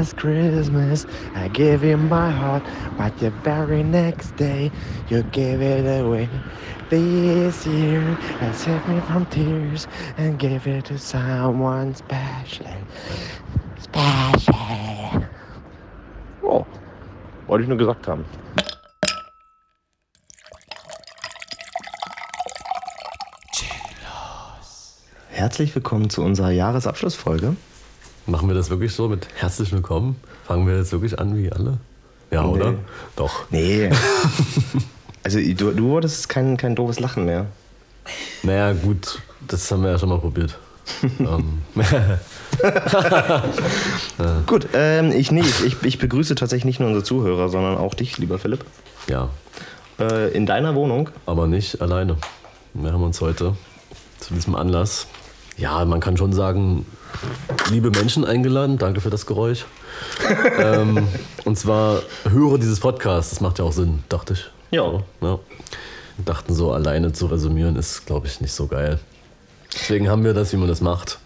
[0.00, 1.04] last Christmas
[1.34, 2.62] I gave you my heart,
[2.96, 4.70] but the very next day
[5.10, 6.26] you gave it away.
[6.88, 8.00] This year
[8.40, 9.86] I saved me from tears
[10.16, 12.66] and gave it to someone special.
[13.78, 15.26] Special.
[16.42, 16.64] Oh,
[17.46, 18.24] wollte ich nur gesagt haben.
[25.28, 27.56] Herzlich willkommen zu unserer Jahresabschlussfolge.
[28.26, 30.16] Machen wir das wirklich so mit herzlich willkommen?
[30.46, 31.78] Fangen wir jetzt wirklich an wie alle?
[32.30, 32.48] Ja, Nee.
[32.48, 32.74] oder?
[33.16, 33.44] Doch.
[33.50, 33.90] Nee.
[35.24, 37.46] also du, du wurdest kein, kein doofes Lachen mehr.
[38.42, 40.58] Naja, gut, das haben wir ja schon mal probiert.
[41.20, 41.62] ähm,
[44.46, 48.18] Gut, ähm, ich, nee, ich, ich begrüße tatsächlich nicht nur unsere Zuhörer, sondern auch dich,
[48.18, 48.64] lieber Philipp.
[49.08, 49.28] ja,
[50.00, 51.10] Äh, in deiner Wohnung.
[51.26, 52.16] aber nicht alleine.
[52.74, 53.54] Wir haben uns heute
[54.18, 55.06] zu diesem Anlass,
[55.56, 56.86] ja, man kann schon sagen,
[57.70, 58.78] liebe Menschen eingeladen.
[58.78, 59.66] Danke für das Geräusch.
[60.58, 61.06] ähm,
[61.44, 63.30] und zwar Hörer dieses Podcasts.
[63.30, 64.50] Das macht ja auch Sinn, dachte ich.
[64.70, 65.02] Ja.
[65.20, 65.38] Ja.
[66.16, 68.98] Wir dachten so, alleine zu resümieren ist, glaube ich, nicht so geil.
[69.72, 71.18] Deswegen haben wir das, wie man das macht,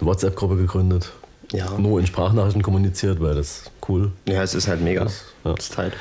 [0.00, 1.12] eine WhatsApp-Gruppe gegründet.
[1.52, 1.78] Ja.
[1.78, 4.10] Nur in Sprachnachrichten kommuniziert, weil das cool.
[4.26, 5.06] Ja, es ist halt mega.
[5.44, 5.54] Ja.
[5.54, 5.94] Das ist halt.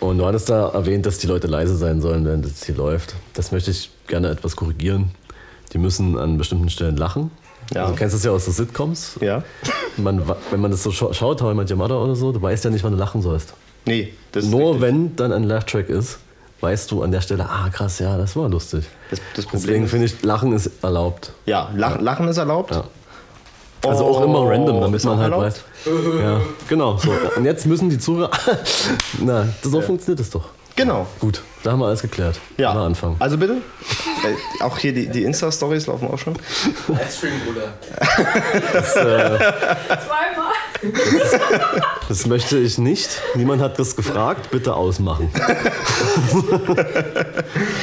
[0.00, 3.14] Und du hattest da erwähnt, dass die Leute leise sein sollen, während das hier läuft.
[3.34, 5.10] Das möchte ich gerne etwas korrigieren.
[5.72, 7.30] Die müssen an bestimmten Stellen lachen.
[7.72, 7.82] Ja.
[7.82, 9.16] Also, du kennst das ja aus so Sitcoms.
[9.20, 9.42] Ja?
[9.96, 12.40] Man, wenn man das so scha- schaut, How I Met Your Mother oder so, du
[12.42, 13.54] weißt ja nicht, wann du lachen sollst.
[13.86, 14.80] Nee, das Nur richtig.
[14.82, 16.18] wenn dann ein Laugh-Track ist,
[16.60, 18.84] weißt du an der Stelle, ah krass, ja, das war lustig.
[19.10, 21.32] Das, das Deswegen finde ich, Lachen ist erlaubt.
[21.46, 22.72] ja, Lach, Lachen ist erlaubt.
[22.72, 22.84] Ja.
[23.86, 25.44] Also auch immer random, damit man halt erlaubt?
[25.86, 25.92] weiß.
[26.22, 26.98] Ja, genau.
[26.98, 27.10] So.
[27.36, 28.30] Und jetzt müssen die Zuhörer.
[29.20, 30.50] Na, so funktioniert es doch.
[30.76, 31.06] Genau.
[31.18, 32.38] Gut, da haben wir alles geklärt.
[32.56, 32.74] Ja.
[32.74, 33.16] Mal anfangen.
[33.18, 33.58] Also bitte.
[34.24, 36.34] Äh, auch hier die, die Insta-Stories laufen auch schon.
[36.88, 37.74] Livestream, Bruder.
[38.92, 39.40] Zweimal.
[42.08, 43.20] Das möchte ich nicht.
[43.34, 44.50] Niemand hat das gefragt.
[44.50, 45.30] Bitte ausmachen.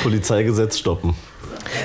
[0.03, 1.15] Polizeigesetz stoppen.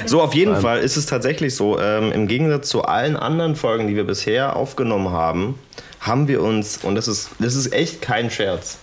[0.07, 3.89] So, auf jeden Fall ist es tatsächlich so, ähm, im Gegensatz zu allen anderen Folgen,
[3.89, 5.59] die wir bisher aufgenommen haben,
[6.01, 8.79] haben wir uns, und das ist, das ist echt kein Scherz,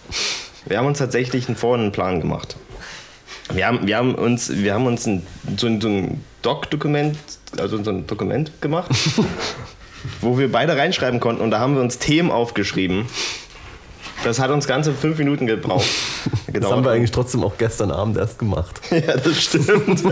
[0.65, 2.55] wir haben uns tatsächlich einen vorhin Plan gemacht.
[3.53, 5.25] Wir haben, wir haben uns, wir haben uns ein,
[5.57, 7.17] so ein, so ein Doc-Dokument,
[7.57, 8.89] also so ein Dokument gemacht,
[10.21, 13.05] wo wir beide reinschreiben konnten und da haben wir uns Themen aufgeschrieben.
[14.23, 15.87] Das hat uns ganze fünf Minuten gebraucht.
[16.51, 18.81] Das haben wir eigentlich trotzdem auch gestern Abend erst gemacht.
[18.91, 20.03] Ja, das stimmt.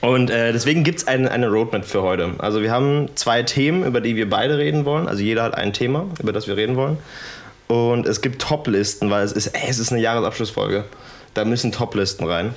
[0.00, 2.34] Und äh, deswegen gibt es eine, eine Roadmap für heute.
[2.38, 5.08] Also wir haben zwei Themen, über die wir beide reden wollen.
[5.08, 6.98] Also jeder hat ein Thema, über das wir reden wollen.
[7.66, 10.84] Und es gibt Top-Listen, weil es ist, ey, es ist eine Jahresabschlussfolge.
[11.36, 12.54] Da müssen Top-Listen rein.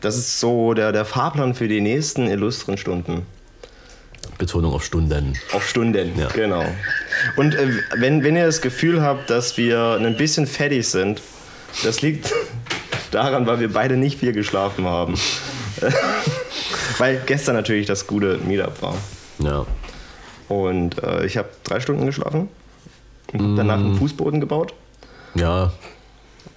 [0.00, 3.26] Das ist so der, der Fahrplan für die nächsten illustren Stunden.
[4.38, 5.38] Betonung auf Stunden.
[5.52, 6.28] Auf Stunden, Ja.
[6.28, 6.64] genau.
[7.36, 7.68] Und äh,
[7.98, 11.20] wenn, wenn ihr das Gefühl habt, dass wir ein bisschen fertig sind,
[11.82, 12.32] das liegt
[13.10, 15.18] daran, weil wir beide nicht viel geschlafen haben.
[16.98, 18.94] weil gestern natürlich das gute Meetup war.
[19.38, 19.66] Ja.
[20.48, 22.48] Und äh, ich habe drei Stunden geschlafen
[23.34, 24.72] und danach einen Fußboden gebaut.
[25.34, 25.72] Ja,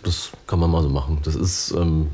[0.03, 1.19] das kann man mal so machen.
[1.23, 1.71] Das ist.
[1.71, 2.07] Ähm,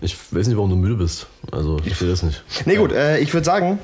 [0.00, 1.28] ich weiß nicht, warum du müde bist.
[1.52, 2.42] Also, ich verstehe das nicht.
[2.66, 3.78] Nee, gut, äh, ich würde sagen,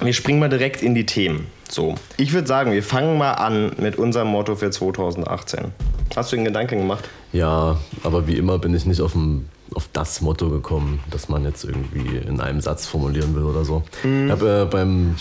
[0.00, 1.48] wir springen mal direkt in die Themen.
[1.68, 5.72] So, ich würde sagen, wir fangen mal an mit unserem Motto für 2018.
[6.14, 7.08] Hast du den Gedanken gemacht?
[7.32, 11.44] Ja, aber wie immer bin ich nicht auf, ein, auf das Motto gekommen, das man
[11.44, 13.82] jetzt irgendwie in einem Satz formulieren will oder so.
[14.02, 15.16] Ich habe äh, beim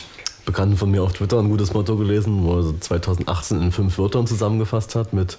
[0.46, 4.00] Bekannten von mir auf Twitter ein gutes Motto gelesen, wo er so 2018 in fünf
[4.00, 5.38] Wörtern zusammengefasst hat mit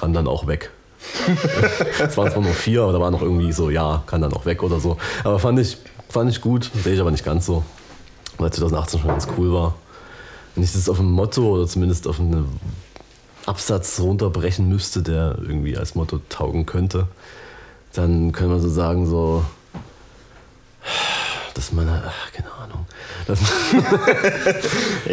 [0.00, 0.70] kann dann auch weg.
[2.02, 4.46] Es waren zwar nur vier, aber da war noch irgendwie so, ja, kann dann auch
[4.46, 4.96] weg oder so.
[5.24, 5.76] Aber fand ich,
[6.08, 7.64] fand ich gut, sehe ich aber nicht ganz so.
[8.38, 9.74] Weil 2018 schon ganz cool war.
[10.54, 12.48] Wenn ich das auf ein Motto oder zumindest auf einen
[13.44, 17.06] Absatz runterbrechen müsste, der irgendwie als Motto taugen könnte,
[17.92, 19.44] dann können wir so sagen, so,
[21.54, 22.86] dass man, ach, keine Ahnung,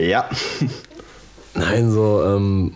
[0.01, 0.29] Ja.
[1.55, 2.73] Nein, so, ähm,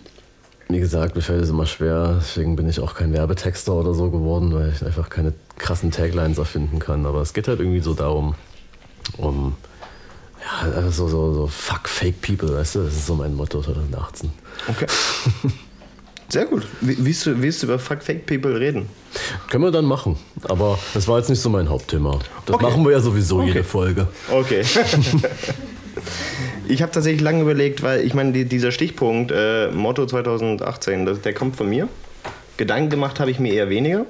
[0.74, 2.20] wie gesagt, mir fällt es immer schwer.
[2.22, 6.38] Deswegen bin ich auch kein Werbetexter oder so geworden, weil ich einfach keine krassen Taglines
[6.38, 7.06] erfinden kann.
[7.06, 8.36] Aber es geht halt irgendwie so darum,
[9.18, 9.56] um,
[10.42, 12.84] ja, einfach so, so, so fuck fake people, weißt du?
[12.84, 14.32] Das ist so mein Motto 2018.
[14.68, 14.88] Okay.
[16.30, 16.66] Sehr gut.
[16.80, 18.88] Wie, willst, du, willst du über Fuck Fake People reden?
[19.50, 20.16] Können wir dann machen.
[20.44, 22.20] Aber das war jetzt nicht so mein Hauptthema.
[22.46, 22.64] Das Okay.
[22.64, 23.48] machen wir ja sowieso Okay.
[23.48, 24.08] jede Folge.
[24.32, 24.64] Okay.
[26.68, 31.22] ich habe tatsächlich lange überlegt, weil ich meine, die, dieser Stichpunkt äh, Motto 2018, das,
[31.22, 31.88] der kommt von mir.
[32.58, 34.06] Gedanken gemacht habe ich mir eher weniger.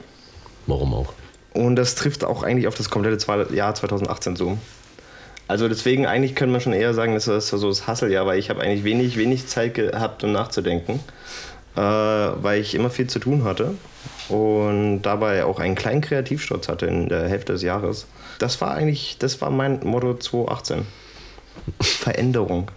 [0.67, 1.13] Warum auch?
[1.53, 4.57] Und das trifft auch eigentlich auf das komplette Jahr 2018 zu.
[5.47, 8.49] Also deswegen eigentlich könnte man schon eher sagen, das ist so das Hasseljahr, weil ich
[8.49, 11.01] habe eigentlich wenig, wenig Zeit gehabt, um nachzudenken,
[11.75, 13.75] äh, weil ich immer viel zu tun hatte
[14.29, 18.07] und dabei auch einen kleinen Kreativsturz hatte in der Hälfte des Jahres.
[18.39, 20.85] Das war eigentlich, das war mein Motto 2018.
[21.81, 22.69] Veränderung.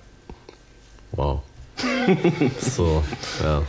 [1.12, 1.40] Wow.
[2.60, 3.02] so,
[3.42, 3.62] ja.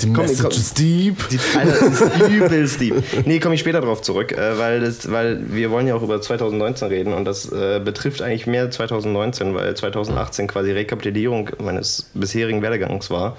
[0.00, 0.50] Die Komm, Message komm.
[0.52, 1.28] is deep.
[1.28, 3.26] Die, Alter, ist übelst deep.
[3.26, 6.20] Nee, komme ich später drauf zurück, äh, weil, das, weil wir wollen ja auch über
[6.20, 12.62] 2019 reden und das äh, betrifft eigentlich mehr 2019, weil 2018 quasi Rekapitulierung meines bisherigen
[12.62, 13.36] Werdegangs war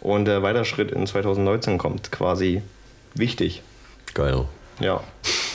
[0.00, 2.60] und der Weiterschritt in 2019 kommt quasi
[3.14, 3.62] wichtig.
[4.12, 4.44] Geil.
[4.80, 5.02] Ja.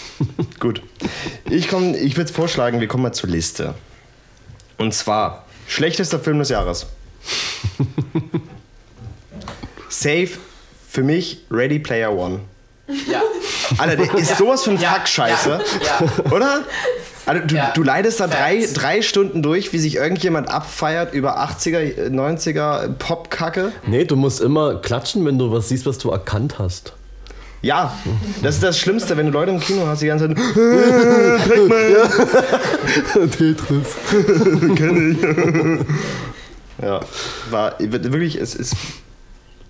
[0.59, 0.81] Gut.
[1.49, 3.75] Ich, komm- ich würde vorschlagen, wir kommen mal zur Liste.
[4.81, 6.87] Und zwar, schlechtester Film des Jahres.
[9.89, 10.29] Safe
[10.89, 12.39] für mich Ready Player One.
[13.07, 13.21] Ja.
[13.77, 15.49] Alter, der ist sowas von Ja, Fuck-Scheiße.
[15.83, 16.31] Ja, ja.
[16.31, 16.63] Oder?
[17.27, 17.71] Also du, Ja.
[17.75, 23.71] du leidest da drei, drei Stunden durch, wie sich irgendjemand abfeiert über 80er, 90er Popkacke.
[23.85, 26.93] Nee, du musst immer klatschen, wenn du was siehst, was du erkannt hast.
[27.61, 27.95] Ja,
[28.41, 30.37] das ist das Schlimmste, wenn du Leute im Kino hast, die ganze Zeit.
[33.31, 33.87] Tetris.
[36.81, 37.01] Ja,
[37.49, 38.75] war wirklich, es ist.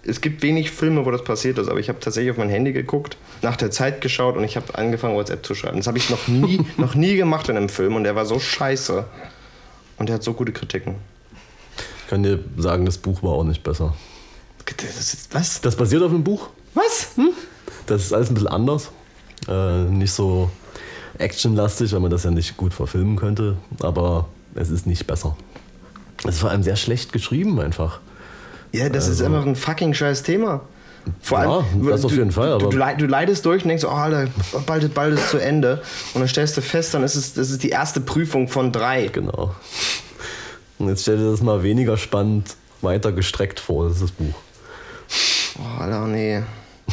[0.04, 2.72] Es gibt wenig Filme, wo das passiert ist, aber ich habe tatsächlich auf mein Handy
[2.72, 5.78] geguckt, nach der Zeit geschaut und ich habe angefangen, WhatsApp zu schreiben.
[5.78, 8.40] Das habe ich noch nie, noch nie gemacht in einem Film und der war so
[8.40, 9.06] scheiße.
[10.00, 10.96] Und der hat so gute Kritiken.
[12.04, 13.94] Ich kann dir sagen, das Buch war auch nicht besser.
[14.76, 15.62] Das ist, was?
[15.62, 16.50] Das basiert auf einem Buch.
[16.74, 17.10] Was?
[17.88, 18.92] Das ist alles ein bisschen anders.
[19.48, 20.50] Äh, nicht so
[21.18, 23.58] actionlastig, weil man das ja nicht gut verfilmen könnte.
[23.82, 25.36] Aber es ist nicht besser.
[26.24, 28.00] Es ist vor allem sehr schlecht geschrieben einfach.
[28.72, 30.62] Ja, das ist einfach ein fucking scheiß Thema.
[31.22, 33.64] Vor Also- Ja, allem, das auf du- jeden Fall, Du, du, leid- du leidest durch
[33.64, 34.28] und denkst, oh, Alter,
[34.68, 35.82] bald, bald ist zu Ende.
[36.14, 39.08] Und dann stellst du fest, dann ist es das ist die erste Prüfung von drei.
[39.08, 39.56] Genau.
[40.78, 44.34] Und jetzt stell dir das mal weniger spannend weiter gestreckt vor, das ist das Buch.
[45.60, 46.44] Oh, Alter, nee.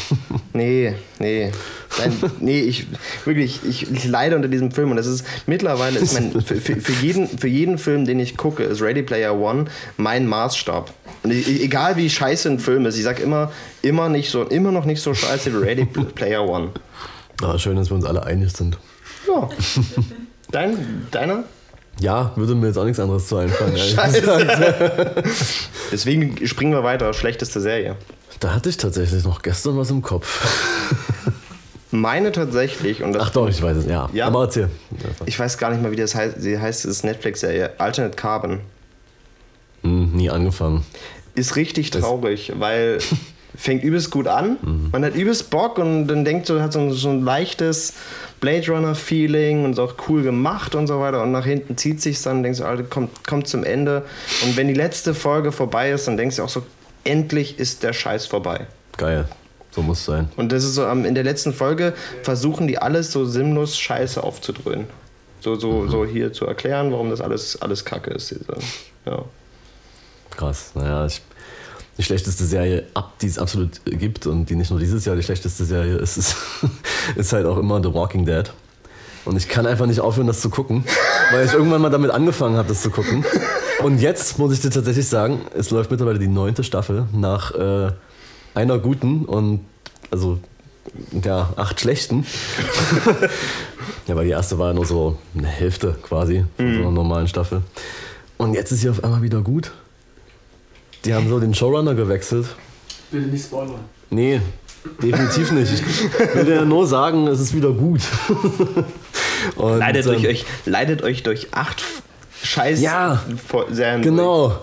[0.52, 1.52] Nee, nee.
[1.98, 2.86] Nein, nee, ich
[3.24, 6.92] wirklich, ich, ich leide unter diesem Film und das ist mittlerweile ist mein für, für,
[7.04, 9.66] jeden, für jeden Film, den ich gucke, ist Ready Player One
[9.96, 10.92] mein Maßstab.
[11.22, 13.52] Und egal wie scheiße ein Film ist, ich sag immer,
[13.82, 16.70] immer nicht so, immer noch nicht so scheiße wie Ready Player One.
[17.42, 18.78] Aber schön, dass wir uns alle einig sind.
[19.28, 19.48] Ja.
[20.50, 21.44] Dein, deiner?
[22.00, 23.76] Ja, würde mir jetzt auch nichts anderes zu einfallen.
[23.76, 25.14] Scheiße.
[25.92, 27.12] Deswegen springen wir weiter.
[27.12, 27.96] Schlechteste Serie.
[28.40, 30.46] Da hatte ich tatsächlich noch gestern was im Kopf.
[31.90, 34.10] Meine tatsächlich, und das, Ach doch, ich weiß es, ja.
[34.12, 34.26] Ja.
[34.26, 34.68] Aber erzähl.
[35.24, 36.40] ich weiß gar nicht mehr, wie das heißt.
[36.40, 37.72] Sie heißt, es ist Netflix-Serie.
[37.78, 38.60] Alternate Carbon.
[39.82, 40.84] Hm, nie angefangen.
[41.34, 42.98] Ist richtig traurig, weil
[43.58, 44.56] fängt übelst gut an.
[44.92, 47.94] Man hat übelst Bock und dann denkt so, hat so ein, so ein leichtes
[48.40, 51.22] Blade Runner-Feeling und ist auch cool gemacht und so weiter.
[51.24, 54.04] Und nach hinten zieht sich dann, denkst du, Alter, kommt, kommt zum Ende.
[54.44, 56.62] Und wenn die letzte Folge vorbei ist, dann denkst du auch so,
[57.02, 58.68] endlich ist der Scheiß vorbei.
[58.96, 59.26] Geil.
[59.72, 60.28] So muss es sein.
[60.36, 64.86] Und das ist so, in der letzten Folge versuchen die alles so sinnlos Scheiße aufzudröhnen.
[65.40, 68.34] So, so, so hier zu erklären, warum das alles, alles Kacke ist.
[69.04, 69.24] Ja.
[70.30, 70.72] Krass.
[70.74, 71.22] Naja, ich,
[71.98, 75.22] die schlechteste Serie, ab, die es absolut gibt und die nicht nur dieses Jahr die
[75.22, 76.36] schlechteste Serie ist, ist,
[77.16, 78.50] ist halt auch immer The Walking Dead.
[79.24, 80.84] Und ich kann einfach nicht aufhören, das zu gucken,
[81.32, 83.24] weil ich irgendwann mal damit angefangen habe, das zu gucken.
[83.82, 87.92] Und jetzt muss ich dir tatsächlich sagen, es läuft mittlerweile die neunte Staffel nach äh,
[88.54, 89.66] einer guten und
[90.10, 90.38] also
[91.22, 92.24] ja, acht schlechten.
[94.06, 97.28] ja, weil die erste war ja nur so eine Hälfte quasi von so einer normalen
[97.28, 97.62] Staffel.
[98.38, 99.72] Und jetzt ist sie auf einmal wieder gut.
[101.08, 102.48] Die haben so den Showrunner gewechselt.
[103.10, 103.80] Bitte nicht spoilern.
[104.10, 104.42] Nee,
[105.02, 105.72] definitiv nicht.
[105.72, 108.02] Ich will dir ja nur sagen, es ist wieder gut.
[109.56, 111.82] Und, Leidet, ähm, euch, leidet euch durch acht
[112.42, 113.22] Scheiß Ja,
[113.70, 114.02] Serien.
[114.02, 114.62] Genau.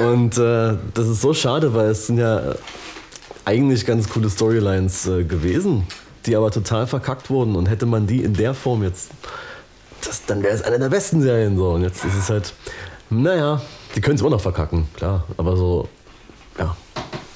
[0.00, 2.54] Und äh, das ist so schade, weil es sind ja
[3.44, 5.88] eigentlich ganz coole Storylines äh, gewesen,
[6.24, 7.56] die aber total verkackt wurden.
[7.56, 9.10] Und hätte man die in der Form jetzt,
[10.04, 11.70] das, dann wäre es eine der besten Serien so.
[11.70, 12.54] Und jetzt ist es halt,
[13.10, 13.60] naja,
[13.94, 15.24] die können es immer noch verkacken, klar.
[15.36, 15.88] Aber so,
[16.58, 16.76] ja,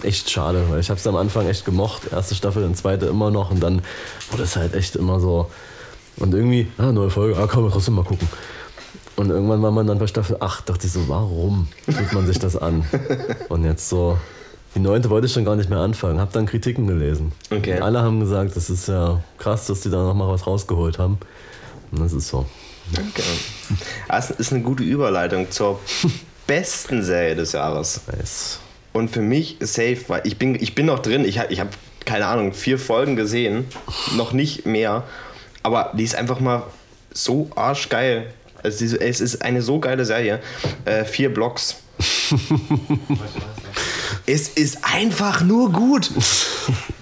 [0.02, 2.12] echt schade, weil ich habe es am Anfang echt gemocht.
[2.12, 3.50] Erste Staffel, dann zweite immer noch.
[3.50, 3.82] Und dann
[4.30, 5.50] wurde es halt echt immer so.
[6.16, 8.28] Und irgendwie, ah, neue Folge, ah, kann man trotzdem mal gucken.
[9.16, 12.38] Und irgendwann war man dann bei Staffel 8, dachte ich so, warum tut man sich
[12.38, 12.84] das an?
[13.48, 14.16] Und jetzt so,
[14.76, 17.32] die neunte wollte ich schon gar nicht mehr anfangen, hab dann Kritiken gelesen.
[17.50, 17.76] Okay.
[17.76, 21.18] Und alle haben gesagt, das ist ja krass, dass die da nochmal was rausgeholt haben.
[21.90, 22.46] Und das ist so.
[22.92, 23.22] Okay.
[24.06, 25.80] Das ist eine gute Überleitung zur
[26.48, 28.00] besten Serie des Jahres.
[28.08, 28.58] Nice.
[28.92, 31.24] Und für mich safe, weil ich bin, ich bin noch drin.
[31.24, 31.70] Ich, ich habe,
[32.04, 33.66] keine Ahnung, vier Folgen gesehen.
[34.16, 35.04] Noch nicht mehr.
[35.62, 36.64] Aber die ist einfach mal
[37.12, 38.32] so arschgeil.
[38.62, 40.40] Also diese, es ist eine so geile Serie.
[40.84, 41.76] Äh, vier Blocks.
[44.26, 46.10] es ist einfach nur gut.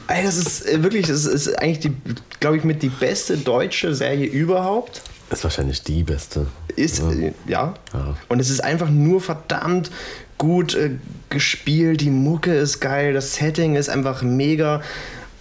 [0.09, 1.93] Ey, das ist äh, wirklich, das ist eigentlich die,
[2.41, 5.03] glaube ich, mit die beste deutsche Serie überhaupt.
[5.31, 6.47] Ist wahrscheinlich die beste.
[6.77, 7.11] Ist, Ja.
[7.11, 7.75] äh, ja.
[7.93, 8.17] Ja.
[8.29, 9.91] Und es ist einfach nur verdammt
[10.39, 10.91] gut äh,
[11.31, 12.01] gespielt.
[12.01, 14.83] Die Mucke ist geil, das Setting ist einfach mega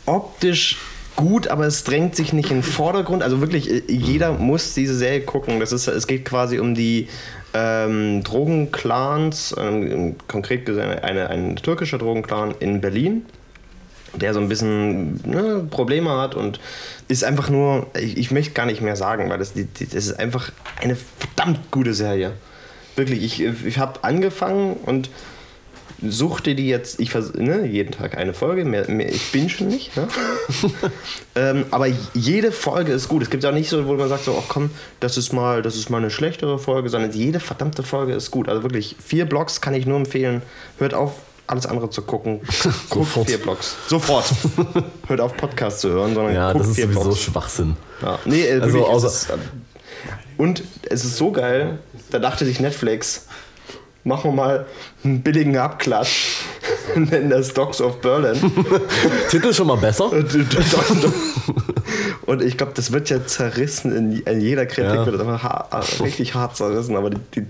[0.06, 0.78] optisch
[1.16, 3.24] gut, aber es drängt sich nicht in den Vordergrund.
[3.24, 5.60] Also wirklich, äh, jeder muss diese Serie gucken.
[5.60, 7.08] Das ist, es geht quasi um die
[7.54, 13.26] ähm, Drogenclans, ähm, konkret gesagt eine, ein türkischer Drogenclan in Berlin
[14.18, 16.60] der so ein bisschen ne, Probleme hat und
[17.08, 20.52] ist einfach nur, ich, ich möchte gar nicht mehr sagen, weil das, das ist einfach
[20.82, 22.34] eine verdammt gute Serie.
[22.96, 25.10] Wirklich, ich, ich habe angefangen und
[26.02, 29.68] suchte die jetzt, ich vers ne, jeden Tag eine Folge, mehr, mehr, ich bin schon
[29.68, 30.08] nicht, ne?
[31.36, 33.24] ähm, aber jede Folge ist gut.
[33.24, 35.76] Es gibt auch nicht so, wo man sagt so, ach komm, das ist mal, das
[35.76, 38.50] ist mal eine schlechtere Folge, sondern jede verdammte Folge ist gut.
[38.50, 40.42] Also wirklich, vier Blogs kann ich nur empfehlen.
[40.80, 41.14] Hört auf,
[41.48, 42.40] alles andere zu gucken.
[42.90, 43.28] Guckt Sofort.
[43.28, 43.76] vier Blogs.
[43.88, 44.26] Sofort.
[45.08, 47.22] Hört auf, Podcast zu hören, sondern Ja, guckt das ist vier sowieso Blogs.
[47.22, 47.78] Schwachsinn.
[48.02, 48.20] Ja.
[48.26, 49.38] Nee, äh, Also wirklich, außer- es ist, äh,
[50.38, 51.80] und es ist so geil,
[52.12, 53.28] da dachte sich Netflix,
[54.04, 54.66] machen wir mal
[55.04, 56.42] einen billigen Abklatsch,
[56.96, 58.36] nennen das Dogs of Berlin.
[59.30, 60.12] Titel schon mal besser?
[62.26, 65.06] Und ich glaube, das wird ja zerrissen, in, in jeder Kritik Ja.
[65.06, 67.46] wird das einfach ha richtig hart zerrissen, aber die, die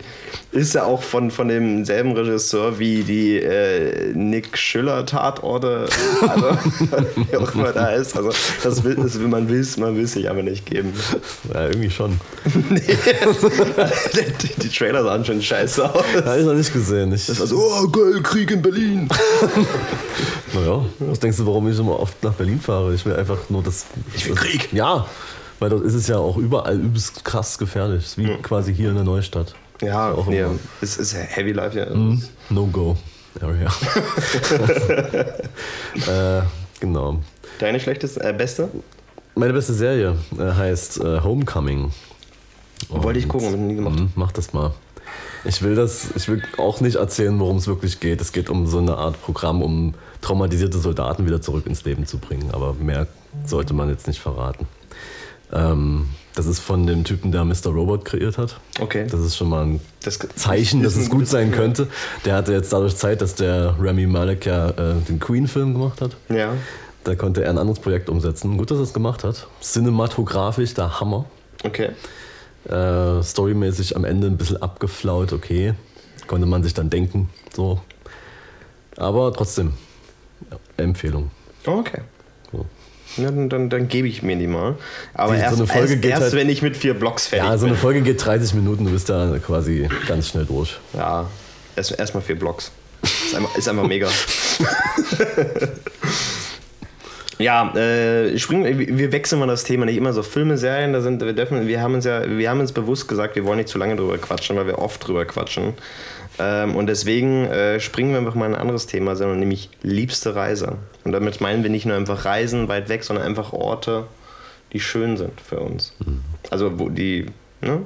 [0.51, 5.85] ist ja auch von, von demselben Regisseur wie die äh, Nick Schiller Tatorte,
[6.21, 6.45] also
[7.31, 8.17] wie auch immer da ist.
[8.17, 8.31] Also
[8.63, 10.93] das will, das will man will es man will's sich aber nicht geben.
[11.53, 12.19] Ja, irgendwie schon.
[12.45, 12.81] die,
[14.61, 16.03] die Trailer sahen schon scheiße aus.
[16.25, 17.13] Habe ich noch nicht gesehen.
[17.13, 19.07] Ich, Das war so, oh geil, Krieg in Berlin.
[20.53, 22.93] naja, was denkst du, warum ich immer oft nach Berlin fahre?
[22.93, 23.85] Ich will einfach nur das.
[24.15, 24.71] Ich will Krieg.
[24.73, 25.05] Ja,
[25.59, 28.03] weil dort ist es ja auch überall übelst krass gefährlich.
[28.03, 29.53] Es ist wie quasi hier in der Neustadt.
[29.81, 30.55] Ja, Auch nee, immer.
[30.81, 31.87] es ist Heavy Life, ja.
[32.49, 32.97] No-Go.
[33.41, 33.67] Area.
[36.07, 36.41] äh,
[36.79, 37.19] genau.
[37.59, 38.69] Deine schlechteste, äh, beste?
[39.35, 41.91] Meine beste Serie äh, heißt äh, Homecoming.
[42.89, 43.99] Wollte ich gucken, hab ich nie gemacht.
[43.99, 44.73] Mhm, mach das mal.
[45.43, 48.19] Ich will das, ich will auch nicht erzählen, worum es wirklich geht.
[48.19, 52.17] Es geht um so eine Art Programm, um traumatisierte Soldaten wieder zurück ins Leben zu
[52.17, 52.49] bringen.
[52.51, 53.07] Aber mehr
[53.45, 54.67] sollte man jetzt nicht verraten.
[55.53, 57.67] Ähm, das ist von dem Typen, der Mr.
[57.67, 58.59] Robot kreiert hat.
[58.79, 59.07] Okay.
[59.09, 61.87] Das ist schon mal ein Das Zeichen, dass es gut sein könnte.
[62.25, 66.17] Der hatte jetzt dadurch Zeit, dass der Rami Malek ja äh, den Queen-Film gemacht hat.
[66.29, 66.53] Ja.
[67.03, 68.57] Da konnte er ein anderes Projekt umsetzen.
[68.57, 69.47] Gut, dass er es gemacht hat.
[69.61, 71.25] Cinematografisch der Hammer.
[71.63, 71.91] Okay.
[72.69, 75.73] Äh, storymäßig am Ende ein bisschen abgeflaut, okay.
[76.27, 77.79] Konnte man sich dann denken, so.
[78.97, 79.73] Aber trotzdem,
[80.77, 81.29] Empfehlung.
[81.65, 82.01] Okay.
[82.51, 82.65] So.
[83.21, 84.75] Ja, dann, dann, dann gebe ich mir die mal.
[85.13, 87.47] Aber Die- so erst, eine Folge erst, erst halt- wenn ich mit vier Blocks fertig
[87.47, 87.81] Ja, so eine bin.
[87.81, 90.77] Folge geht 30 Minuten, du bist da quasi ganz schnell durch.
[90.93, 91.29] Ja,
[91.75, 92.71] erst erstmal vier Blocks.
[93.03, 94.09] Ist einfach, ist einfach mega.
[97.37, 101.21] ja, äh, springen, wir wechseln mal das Thema nicht immer so Filme, Serien, da sind
[101.21, 103.77] wir dürfen, wir haben uns ja, wir haben uns bewusst gesagt, wir wollen nicht zu
[103.77, 105.73] lange drüber quatschen, weil wir oft drüber quatschen.
[106.37, 110.35] Ähm, und deswegen äh, springen wir einfach mal in ein anderes Thema, sondern nämlich liebste
[110.35, 110.77] Reise.
[111.03, 114.05] Und damit meinen wir nicht nur einfach Reisen weit weg, sondern einfach Orte,
[114.73, 115.93] die schön sind für uns.
[116.49, 117.27] Also wo die,
[117.61, 117.85] ne?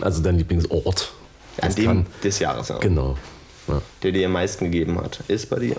[0.00, 1.12] Also dein Lieblingsort.
[1.60, 2.78] An Das dem kann- des Jahres, ja.
[2.78, 3.16] Genau.
[3.68, 3.82] Ja.
[4.02, 5.76] der dir am meisten gegeben hat, ist bei dir.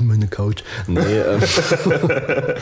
[0.00, 0.62] Meine Couch.
[0.86, 1.40] Nee, ähm.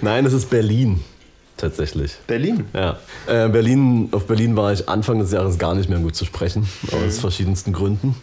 [0.00, 1.02] Nein, es ist Berlin.
[1.56, 2.16] Tatsächlich.
[2.26, 2.66] Berlin.
[2.72, 2.98] Ja.
[3.26, 6.68] Äh, Berlin, auf Berlin war ich Anfang des Jahres gar nicht mehr gut zu sprechen,
[6.92, 8.16] aus verschiedensten Gründen.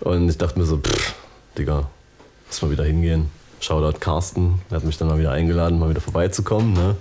[0.00, 1.14] Und ich dachte mir so, pff,
[1.56, 1.88] Digga,
[2.48, 3.30] lass mal wieder hingehen.
[3.60, 6.74] Shoutout Carsten, der hat mich dann mal wieder eingeladen, mal wieder vorbeizukommen.
[6.74, 6.96] Ne?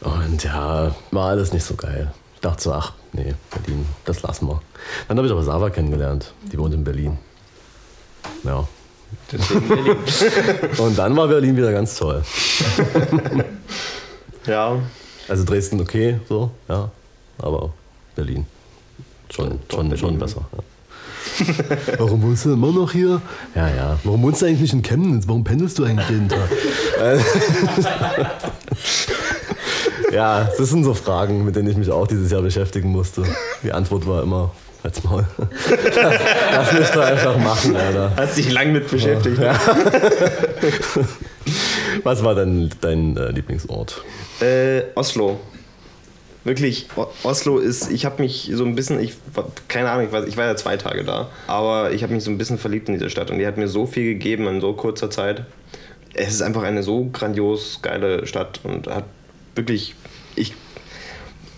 [0.00, 2.12] Und ja, war alles nicht so geil.
[2.34, 4.62] Ich dachte so, ach, nee, Berlin, das lassen wir.
[5.08, 7.18] Dann habe ich aber Sava kennengelernt, die wohnt in Berlin.
[8.52, 8.68] Ja.
[9.30, 9.96] Berlin.
[10.78, 12.22] Und dann war Berlin wieder ganz toll.
[14.46, 14.76] ja,
[15.28, 16.90] Also Dresden okay, so, ja.
[17.38, 17.72] Aber
[18.14, 18.46] Berlin.
[19.30, 19.98] Schon, schon, Berlin.
[19.98, 20.42] schon besser.
[20.52, 20.58] Ja.
[21.98, 23.22] Warum wohnst du immer noch hier?
[23.54, 23.98] Ja, ja.
[24.04, 25.26] Warum wohnst du eigentlich nicht in Chemnitz?
[25.26, 26.48] Warum pendelst du eigentlich jeden Tag?
[30.12, 33.22] Ja, das sind so Fragen, mit denen ich mich auch dieses Jahr beschäftigen musste.
[33.62, 34.50] Die Antwort war immer,
[34.82, 35.24] als Maul.
[36.52, 38.12] Lass mich doch einfach machen, Alter.
[38.16, 39.38] hast dich lang mit beschäftigt.
[42.02, 44.02] Was war denn dein äh, Lieblingsort?
[44.40, 45.40] Äh, Oslo.
[46.44, 50.12] Wirklich, O- Oslo ist, ich habe mich so ein bisschen, ich war- keine Ahnung, ich
[50.12, 52.88] war, ich war ja zwei Tage da, aber ich habe mich so ein bisschen verliebt
[52.88, 55.44] in diese Stadt und die hat mir so viel gegeben in so kurzer Zeit.
[56.14, 59.04] Es ist einfach eine so grandios geile Stadt und hat
[59.54, 59.94] wirklich,
[60.34, 60.54] ich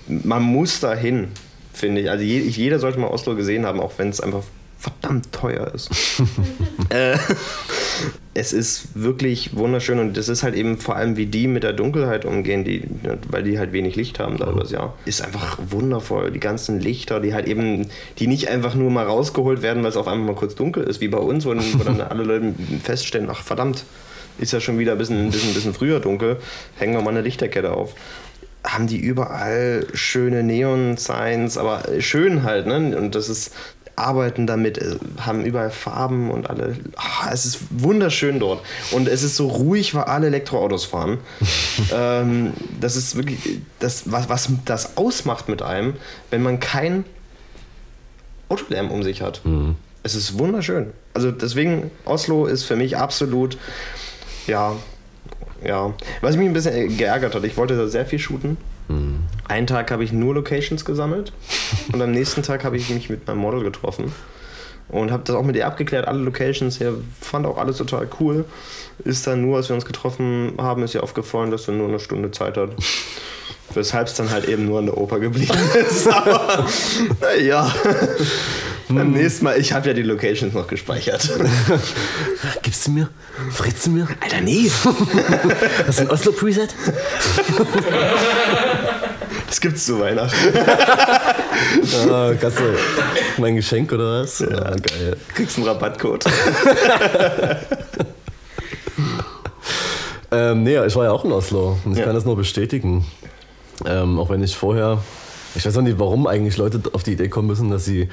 [0.06, 1.28] man muss dahin,
[1.74, 2.10] finde ich.
[2.10, 4.42] Also je, jeder sollte mal Oslo gesehen haben, auch wenn es einfach
[4.78, 5.90] verdammt teuer ist.
[6.90, 7.16] äh,
[8.34, 11.72] es ist wirklich wunderschön und das ist halt eben vor allem, wie die mit der
[11.72, 12.82] Dunkelheit umgehen, die,
[13.28, 14.94] weil die halt wenig Licht haben da übers Jahr.
[15.04, 16.30] Ist einfach wundervoll.
[16.30, 17.88] Die ganzen Lichter, die halt eben,
[18.18, 21.00] die nicht einfach nur mal rausgeholt werden, weil es auf einmal mal kurz dunkel ist,
[21.00, 23.84] wie bei uns, wo, wo dann alle Leute feststellen, ach verdammt,
[24.38, 26.38] ist ja schon wieder ein bisschen, ein bisschen, ein bisschen früher dunkel,
[26.76, 27.94] hängen wir mal eine Lichterkette auf
[28.64, 32.97] haben die überall schöne Neon-Signs, aber schön halt, ne?
[32.97, 33.52] Und das ist,
[33.97, 36.76] arbeiten damit, äh, haben überall Farben und alle.
[36.97, 38.64] Ach, es ist wunderschön dort.
[38.90, 41.18] Und es ist so ruhig, weil alle Elektroautos fahren.
[41.92, 45.94] ähm, das ist wirklich das, was, was das ausmacht mit einem,
[46.30, 47.04] wenn man kein
[48.49, 49.42] Autolärm um sich hat.
[49.44, 49.76] Mhm.
[50.02, 50.92] Es ist wunderschön.
[51.14, 53.56] Also deswegen, Oslo ist für mich absolut,
[54.47, 54.76] ja,
[55.66, 55.92] ja.
[56.21, 58.56] Was mich ein bisschen geärgert hat, ich wollte da sehr viel shooten.
[58.88, 59.21] Mhm.
[59.49, 61.33] Einen Tag habe ich nur Locations gesammelt
[61.92, 64.12] und am nächsten Tag habe ich mich mit meinem Model getroffen
[64.88, 66.80] und habe das auch mit ihr abgeklärt, alle Locations.
[66.80, 68.44] Er fand auch alles total cool.
[69.04, 71.99] Ist dann nur, als wir uns getroffen haben, ist ihr aufgefallen, dass er nur eine
[71.99, 72.71] Stunde Zeit hat.
[73.73, 76.06] Weshalb es dann halt eben nur an der Oper geblieben ist.
[76.06, 76.66] Aber
[77.21, 77.75] naja.
[78.94, 81.28] Beim nächsten Mal, ich habe ja die Locations noch gespeichert.
[82.62, 83.08] Gibst du mir?
[83.50, 84.08] Fritzt du mir?
[84.20, 84.70] Alter, nee.
[85.86, 86.74] Hast du ein Oslo-Preset?
[89.46, 90.58] Das gibt's zu Weihnachten.
[92.10, 92.62] ah, kannst du
[93.38, 94.40] mein Geschenk oder was?
[94.40, 95.16] Ja, ah, geil.
[95.32, 96.24] Kriegst einen Rabattcode.
[100.32, 102.04] ähm, nee, ich war ja auch in Oslo und ich ja.
[102.04, 103.04] kann das nur bestätigen.
[103.86, 104.98] Ähm, auch wenn ich vorher,
[105.54, 108.08] ich weiß auch nicht, warum eigentlich Leute auf die Idee kommen müssen, dass sie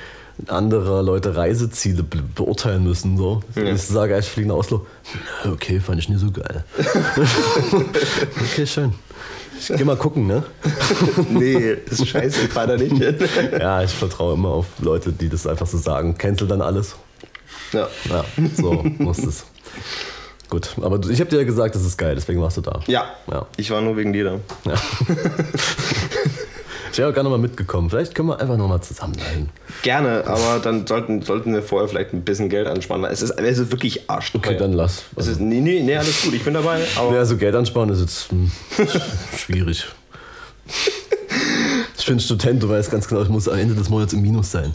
[0.48, 3.18] andere Leute Reiseziele be beurteilen müssen.
[3.18, 3.42] So.
[3.56, 3.64] Ja.
[3.64, 4.86] Ich sage, ich fliege nach Oslo.
[5.46, 6.64] Okay, fand ich nie so geil.
[8.42, 8.94] okay, schön.
[9.60, 10.44] Ich geh mal gucken, ne?
[11.30, 13.16] nee, ist scheiße, ich fahr da nicht hin.
[13.60, 16.18] ja, ich vertraue immer auf Leute, die das einfach so sagen.
[16.18, 16.96] Cancel dann alles.
[17.72, 17.88] Ja.
[18.10, 19.46] Ja, so muss es.
[20.50, 22.82] Gut, aber ich habe dir ja gesagt, das ist geil, deswegen warst du da.
[22.88, 23.46] Ja, ja.
[23.56, 24.40] ich war nur wegen dir da.
[24.70, 24.76] Ja.
[26.92, 27.90] Ich wäre auch gerne mal mitgekommen.
[27.90, 29.50] Vielleicht können wir einfach nochmal zusammen dahin.
[29.82, 33.04] Gerne, aber dann sollten, sollten wir vorher vielleicht ein bisschen Geld ansparen.
[33.06, 34.42] Es ist, es ist wirklich arschteuer.
[34.42, 35.04] Okay, dann lass.
[35.16, 36.82] Es ist, nee, nee, nee, alles gut, ich bin dabei.
[36.98, 38.52] Aber nee, also Geld ansparen ist jetzt hm,
[39.38, 39.88] schwierig.
[41.98, 44.52] Ich bin Student, du weißt ganz genau, ich muss am Ende des Monats im Minus
[44.52, 44.74] sein.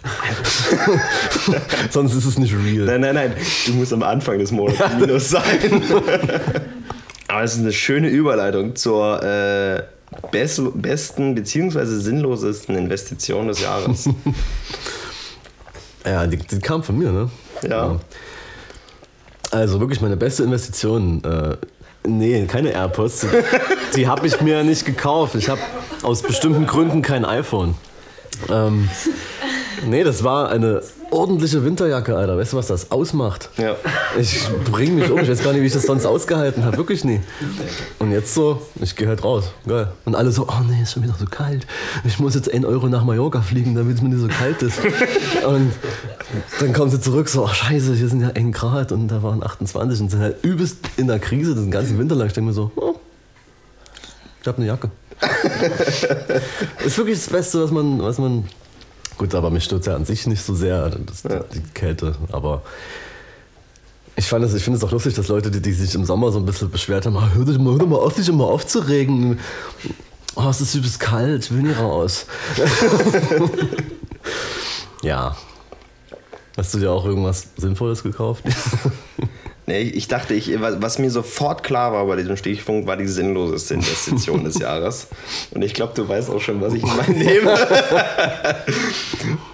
[1.90, 2.86] Sonst ist es nicht real.
[2.86, 3.32] Nein, nein, nein.
[3.66, 5.42] Du musst am Anfang des Monats im Minus sein.
[7.28, 9.82] Aber es ist eine schöne Überleitung zur äh,
[10.30, 11.84] besten bzw.
[11.84, 14.08] sinnlosesten Investition des Jahres.
[16.04, 17.30] ja, die, die, kam von mir, ne?
[17.62, 17.68] Ja.
[17.68, 18.00] ja.
[19.50, 21.22] Also wirklich meine beste Investition.
[21.24, 21.56] Äh,
[22.06, 23.20] nee, keine AirPods.
[23.20, 23.26] Die,
[23.96, 25.34] die habe ich mir nicht gekauft.
[25.34, 25.60] Ich habe
[26.02, 27.74] aus bestimmten Gründen kein iPhone.
[28.50, 28.88] Ähm,
[29.86, 32.36] nee, das war eine ordentliche Winterjacke, Alter.
[32.38, 33.50] Weißt du, was das ausmacht?
[33.56, 33.76] Ja.
[34.18, 35.18] Ich bring mich um.
[35.18, 36.76] Ich weiß gar nicht, wie ich das sonst ausgehalten habe.
[36.76, 37.20] Wirklich nie.
[37.98, 39.52] Und jetzt so, ich gehe halt raus.
[39.66, 39.92] Geil.
[40.04, 41.66] Und alle so, oh nee, ist schon wieder so kalt.
[42.04, 44.78] Ich muss jetzt 1 Euro nach Mallorca fliegen, damit es mir nicht so kalt ist.
[45.46, 45.72] Und
[46.60, 49.42] dann kommen sie zurück, so, oh scheiße, hier sind ja 1 Grad und da waren
[49.42, 52.26] 28 und sind halt übelst in der Krise den ganzen Winter lang.
[52.28, 52.96] Ich denke mir so, oh,
[54.40, 54.90] ich habe eine Jacke.
[56.84, 58.44] ist wirklich das Beste, was man, was man
[59.18, 61.42] Gut, aber mich stört ja an sich nicht so sehr, das, ja.
[61.54, 62.14] die Kälte.
[62.32, 62.62] Aber
[64.14, 66.38] ich, fand ich finde es auch lustig, dass Leute, die, die, sich im Sommer so
[66.38, 69.38] ein bisschen beschwert haben, ah, hör, dich mal, hör doch mal auf, dich immer aufzuregen.
[70.34, 72.26] Oh, es ist übelst kalt, ich will nie raus.
[75.02, 75.34] ja.
[76.56, 78.44] Hast du dir auch irgendwas Sinnvolles gekauft?
[79.68, 83.74] Nee, ich dachte, ich, was mir sofort klar war bei diesem Stichpunkt, war die sinnloseste
[83.74, 85.08] Investition des Jahres.
[85.50, 87.58] Und ich glaube, du weißt auch schon, was ich in meinem nehme.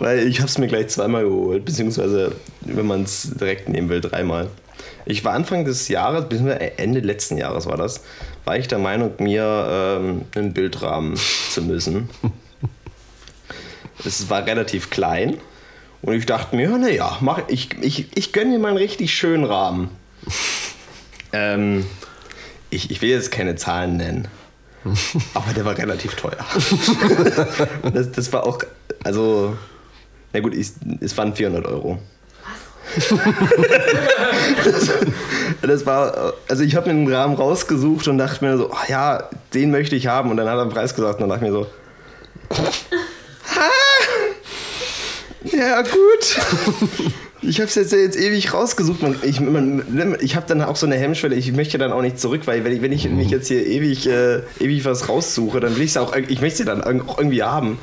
[0.01, 4.03] Weil ich habe es mir gleich zweimal geholt, beziehungsweise, wenn man es direkt nehmen will,
[4.03, 4.49] dreimal.
[5.07, 8.03] Ich war Anfang des Jahres, beziehungsweise Ende letzten Jahres war das,
[8.45, 11.17] war ich der Meinung, mir ähm, einen Bildrahmen
[11.51, 12.11] zu müssen.
[14.05, 15.39] Es war relativ klein.
[16.03, 20.02] Und ich dachte mir, naja, ich, ich, ich gönne mir mal einen richtig schönen Rahmen.
[21.33, 21.87] ähm,
[22.71, 24.29] ich, ich will jetzt keine Zahlen nennen.
[25.35, 26.45] Aber der war relativ teuer.
[27.95, 28.59] das, das war auch,
[29.05, 29.57] also,
[30.33, 31.99] na gut, ich, es waren 400 Euro.
[34.65, 34.91] das,
[35.63, 39.31] das, war, also ich habe mir einen Rahmen rausgesucht und dachte mir so, oh ja,
[39.55, 40.31] den möchte ich haben.
[40.31, 41.71] Und dann hat er einen Preis gesagt und dann dachte ich mir so,
[45.57, 46.39] ja gut,
[47.45, 49.03] Ich habe es jetzt, jetzt ewig rausgesucht.
[49.03, 51.35] Man, ich man, ich habe dann auch so eine Hemmschwelle.
[51.35, 54.09] Ich möchte dann auch nicht zurück, weil wenn ich, wenn ich mich jetzt hier ewig,
[54.09, 57.43] äh, ewig was raussuche, dann will ich es auch, ich möchte sie dann auch irgendwie
[57.43, 57.79] haben.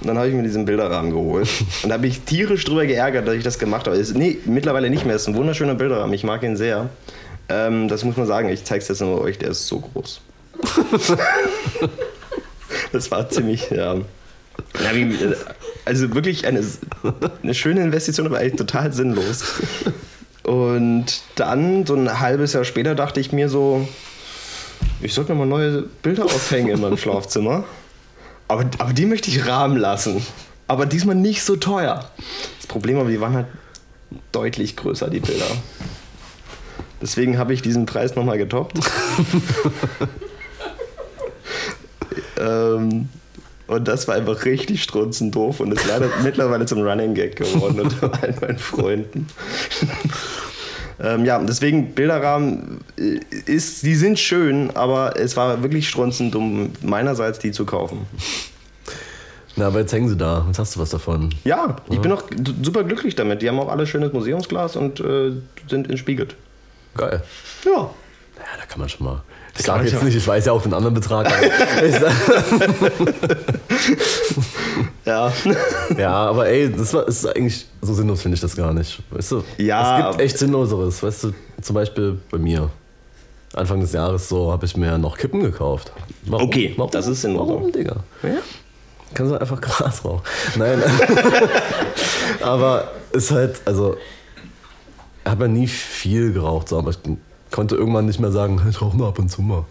[0.00, 1.48] Und dann habe ich mir diesen Bilderrahmen geholt.
[1.82, 3.96] Und da habe ich tierisch drüber geärgert, dass ich das gemacht habe.
[3.96, 5.16] Ist, nee, mittlerweile nicht mehr.
[5.16, 6.14] Es ist ein wunderschöner Bilderrahmen.
[6.14, 6.88] Ich mag ihn sehr.
[7.48, 8.48] Ähm, das muss man sagen.
[8.48, 9.38] Ich zeige es jetzt nur euch.
[9.38, 10.20] Der ist so groß.
[12.92, 13.94] das war ziemlich, ja.
[13.94, 15.18] ja wie,
[15.86, 16.62] also wirklich eine,
[17.42, 19.44] eine schöne Investition, aber eigentlich total sinnlos.
[20.42, 23.88] Und dann, so ein halbes Jahr später, dachte ich mir so,
[25.00, 27.64] ich sollte mir mal neue Bilder aufhängen in meinem Schlafzimmer.
[28.48, 30.24] Aber, aber die möchte ich rahmen lassen.
[30.68, 32.10] Aber diesmal nicht so teuer.
[32.58, 33.46] Das Problem aber, die waren halt
[34.32, 35.46] deutlich größer, die Bilder.
[37.00, 38.78] Deswegen habe ich diesen Preis nochmal getoppt.
[42.40, 43.08] ähm,
[43.66, 47.80] und das war einfach richtig strunzend doof und ist leider mittlerweile zum Running Gag geworden
[47.80, 49.26] unter all meinen Freunden.
[51.00, 56.72] ähm, ja, deswegen Bilderrahmen äh, ist, die sind schön, aber es war wirklich strunzend dumm
[56.82, 58.06] meinerseits die zu kaufen.
[59.56, 60.44] Na, aber jetzt hängen sie da.
[60.46, 61.34] Jetzt hast du was davon.
[61.44, 62.00] Ja, ich ja.
[62.00, 62.24] bin auch
[62.62, 63.40] super glücklich damit.
[63.40, 65.32] Die haben auch alle schönes Museumsglas und äh,
[65.66, 66.36] sind entspiegelt.
[66.94, 67.22] Geil.
[67.64, 67.72] Ja.
[67.72, 69.22] Ja, da kann man schon mal.
[69.58, 71.30] Ich sage jetzt nicht, ich weiß ja auch den anderen Betrag.
[75.04, 75.32] ja.
[75.96, 79.00] Ja, aber ey, das ist eigentlich so sinnlos, finde ich das gar nicht.
[79.10, 79.44] Weißt du?
[79.58, 80.00] Ja.
[80.00, 81.02] Es gibt echt Sinnloseres.
[81.02, 82.70] Weißt du, zum Beispiel bei mir.
[83.54, 85.92] Anfang des Jahres so habe ich mir noch Kippen gekauft.
[86.26, 86.46] Warum?
[86.46, 86.90] Okay, Warum?
[86.90, 87.48] das ist sinnlos.
[87.48, 87.96] Warum, Digga?
[88.22, 88.38] Ja?
[89.14, 90.22] Kannst du einfach Gras rauchen.
[90.56, 90.82] Nein.
[92.42, 93.96] aber ist halt, also,
[95.24, 96.98] ich habe ja nie viel geraucht, so, aber ich
[97.50, 99.64] konnte irgendwann nicht mehr sagen, ich rauche nur ab und zu mal.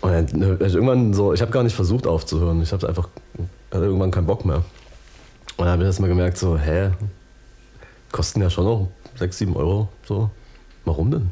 [0.00, 2.60] Und dann, also irgendwann so, ich habe gar nicht versucht aufzuhören.
[2.62, 3.08] Ich habe einfach,
[3.70, 4.64] hatte irgendwann keinen Bock mehr.
[5.56, 6.90] Und dann habe ich erst mal gemerkt, so, hä,
[8.10, 9.88] kosten ja schon noch 6, 7 Euro.
[10.06, 10.30] So,
[10.84, 11.30] warum denn?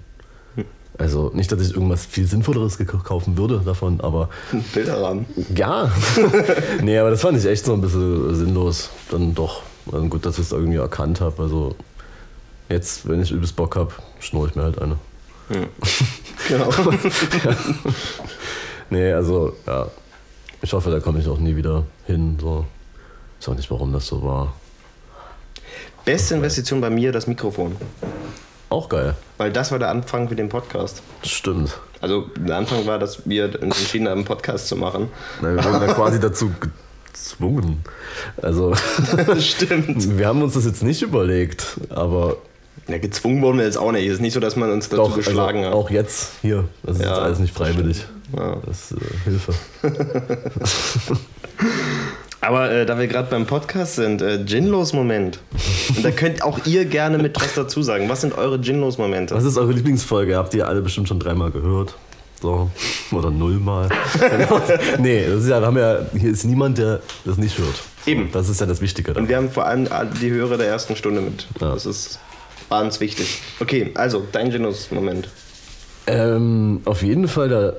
[0.99, 4.29] Also nicht, dass ich irgendwas viel Sinnvolleres kaufen würde davon, aber.
[4.75, 5.25] Bilderrahmen.
[5.57, 5.90] Ja.
[6.83, 8.90] nee, aber das fand ich echt so ein bisschen sinnlos.
[9.11, 9.62] Dann doch.
[9.90, 11.42] Also gut, dass ich es irgendwie erkannt habe.
[11.42, 11.75] Also
[12.68, 14.99] jetzt, wenn ich übelst Bock habe, schnurre ich mir halt eine.
[15.50, 15.66] Ja.
[16.48, 16.70] Genau.
[16.70, 17.56] ja.
[18.90, 19.86] Nee, also, ja.
[20.62, 22.38] Ich hoffe, da komme ich auch nie wieder hin.
[22.40, 22.66] So.
[23.38, 24.54] Ich weiß auch nicht, warum das so war.
[26.04, 27.76] Beste Investition bei mir, das Mikrofon.
[28.68, 29.14] Auch geil.
[29.38, 31.02] Weil das war der Anfang für den Podcast.
[31.22, 31.78] Stimmt.
[32.00, 35.08] Also der Anfang war, dass wir entschieden haben, einen Podcast zu machen.
[35.40, 36.50] Na, wir wurden ja quasi dazu
[37.12, 37.84] gezwungen.
[38.42, 38.74] Also.
[39.38, 40.18] Stimmt.
[40.18, 42.36] Wir haben uns das jetzt nicht überlegt, aber
[42.88, 44.06] ja, gezwungen wurden wir jetzt auch nicht.
[44.06, 45.74] Es ist nicht so, dass man uns dazu Doch, geschlagen also hat.
[45.74, 46.64] Auch jetzt hier.
[46.82, 48.04] Das ist ja, jetzt alles nicht freiwillig.
[48.36, 48.56] Ja.
[48.66, 49.54] Das ist äh, Hilfe.
[52.42, 55.40] Aber äh, da wir gerade beim Podcast sind, äh, Ginlos-Moment.
[55.94, 58.08] Und da könnt auch ihr gerne mit was dazu sagen.
[58.08, 59.34] Was sind eure Ginlos-Momente?
[59.34, 60.36] Was ist eure Lieblingsfolge?
[60.36, 61.94] Habt ihr alle bestimmt schon dreimal gehört?
[62.40, 62.70] So.
[63.12, 63.90] Oder nullmal.
[64.98, 67.82] nee, das ist ja, wir haben ja, hier ist niemand, der das nicht hört.
[68.06, 68.30] Eben.
[68.32, 69.08] Das ist ja das Wichtige.
[69.12, 69.24] Daran.
[69.24, 69.86] Und wir haben vor allem
[70.22, 71.46] die Hörer der ersten Stunde mit.
[71.60, 71.74] Ja.
[71.74, 72.18] Das ist
[72.70, 73.42] war uns wichtig.
[73.61, 75.28] Okay, also dein Genuss-Moment.
[76.06, 77.76] Ähm, auf jeden Fall der,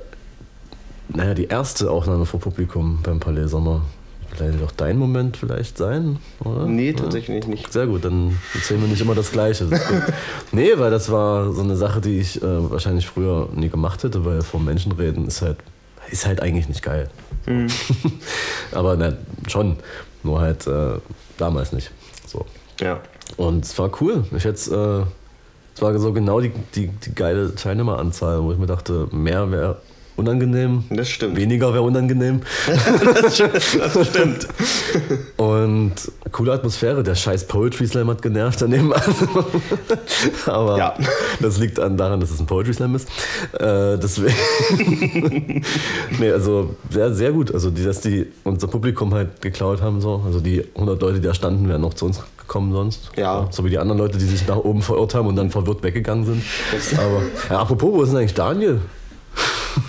[1.10, 3.82] naja, die erste Aufnahme vor Publikum beim Palais Sommer.
[4.34, 6.66] Vielleicht auch dein Moment vielleicht sein, oder?
[6.66, 7.50] Nee, tatsächlich ja.
[7.50, 7.74] nicht.
[7.74, 9.66] Sehr gut, dann erzählen wir nicht immer das Gleiche.
[9.66, 9.82] Das
[10.54, 14.24] nee, weil das war so eine Sache, die ich äh, wahrscheinlich früher nie gemacht hätte,
[14.24, 15.58] weil vor Menschen reden ist halt,
[16.10, 17.10] ist halt eigentlich nicht geil.
[17.46, 17.68] Mhm.
[18.72, 19.76] Aber na, schon,
[20.24, 20.94] nur halt äh,
[21.38, 21.92] damals nicht.
[22.26, 22.46] So.
[22.80, 23.02] Ja.
[23.38, 24.26] Und es war cool.
[24.36, 25.02] Ich jetzt, äh,
[25.76, 29.78] es war so genau die, die, die geile Teilnehmeranzahl, wo ich mir dachte, mehr wäre
[30.16, 30.84] unangenehm.
[30.90, 31.38] Das stimmt.
[31.38, 32.42] Weniger wäre unangenehm.
[32.68, 34.48] das, stimmt.
[35.38, 35.94] Und
[36.32, 37.04] coole Atmosphäre.
[37.04, 38.94] Der scheiß Poetry Slam hat genervt daneben.
[40.46, 40.96] Aber ja.
[41.40, 43.10] das liegt an, daran, dass es ein Poetry Slam ist.
[43.54, 44.36] Äh, deswegen.
[46.20, 47.54] nee, also sehr, sehr gut.
[47.54, 50.02] Also, die, dass die unser Publikum halt geklaut haben.
[50.02, 50.22] So.
[50.26, 53.12] Also die 100 Leute, die da standen, wären noch zu uns gekommen sonst.
[53.16, 53.48] Ja.
[53.50, 56.26] So wie die anderen Leute, die sich nach oben verirrt haben und dann verwirrt weggegangen
[56.26, 56.44] sind.
[56.98, 58.82] Aber ja, apropos, wo ist denn eigentlich Daniel?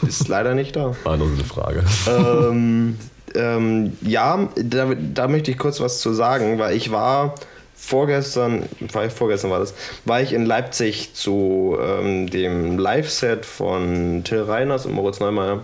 [0.07, 0.95] Ist leider nicht da.
[1.05, 1.85] War nur eine Frage.
[2.09, 2.99] Ähm,
[3.35, 7.35] ähm, ja, da, da möchte ich kurz was zu sagen, weil ich war
[7.75, 14.23] vorgestern, war ich, vorgestern war das, war ich in Leipzig zu ähm, dem Live-Set von
[14.25, 15.61] Till Reiners und Moritz Neumeier.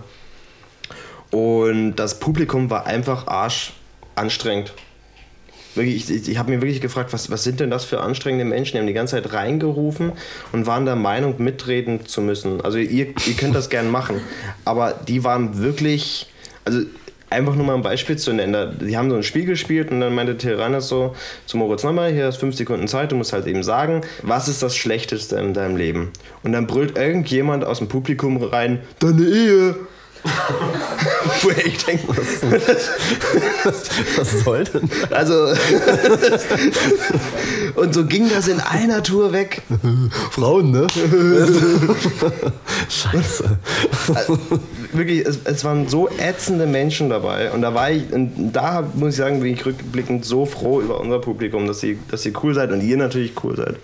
[1.31, 3.73] Und das Publikum war einfach arsch
[4.15, 4.73] anstrengend.
[5.75, 8.73] Wirklich, ich, ich habe mir wirklich gefragt, was, was sind denn das für anstrengende Menschen?
[8.73, 10.13] Die haben die ganze Zeit reingerufen
[10.51, 12.61] und waren der Meinung, mitreden zu müssen.
[12.61, 14.21] Also ihr, ihr könnt das gern machen,
[14.65, 16.27] aber die waren wirklich,
[16.65, 16.81] also
[17.29, 18.77] einfach nur mal ein Beispiel zu nennen.
[18.81, 22.25] Die haben so ein Spiel gespielt und dann meinte Tyrannus so zu Moritz nochmal, hier
[22.25, 25.75] hast fünf Sekunden Zeit, du musst halt eben sagen, was ist das Schlechteste in deinem
[25.75, 26.11] Leben?
[26.43, 29.75] Und dann brüllt irgendjemand aus dem Publikum rein, deine Ehe.
[31.41, 32.07] Wo ich denke,
[34.17, 34.89] Was soll denn?
[35.11, 35.35] also.
[37.75, 39.61] und so ging das in einer Tour weg.
[40.31, 40.87] Frauen, ne?
[42.89, 43.57] Scheiße.
[44.91, 47.51] Wirklich, es, es waren so ätzende Menschen dabei.
[47.51, 50.99] Und da war ich, und da muss ich sagen, bin ich rückblickend so froh über
[50.99, 53.75] unser Publikum, dass ihr, dass ihr cool seid und ihr natürlich cool seid.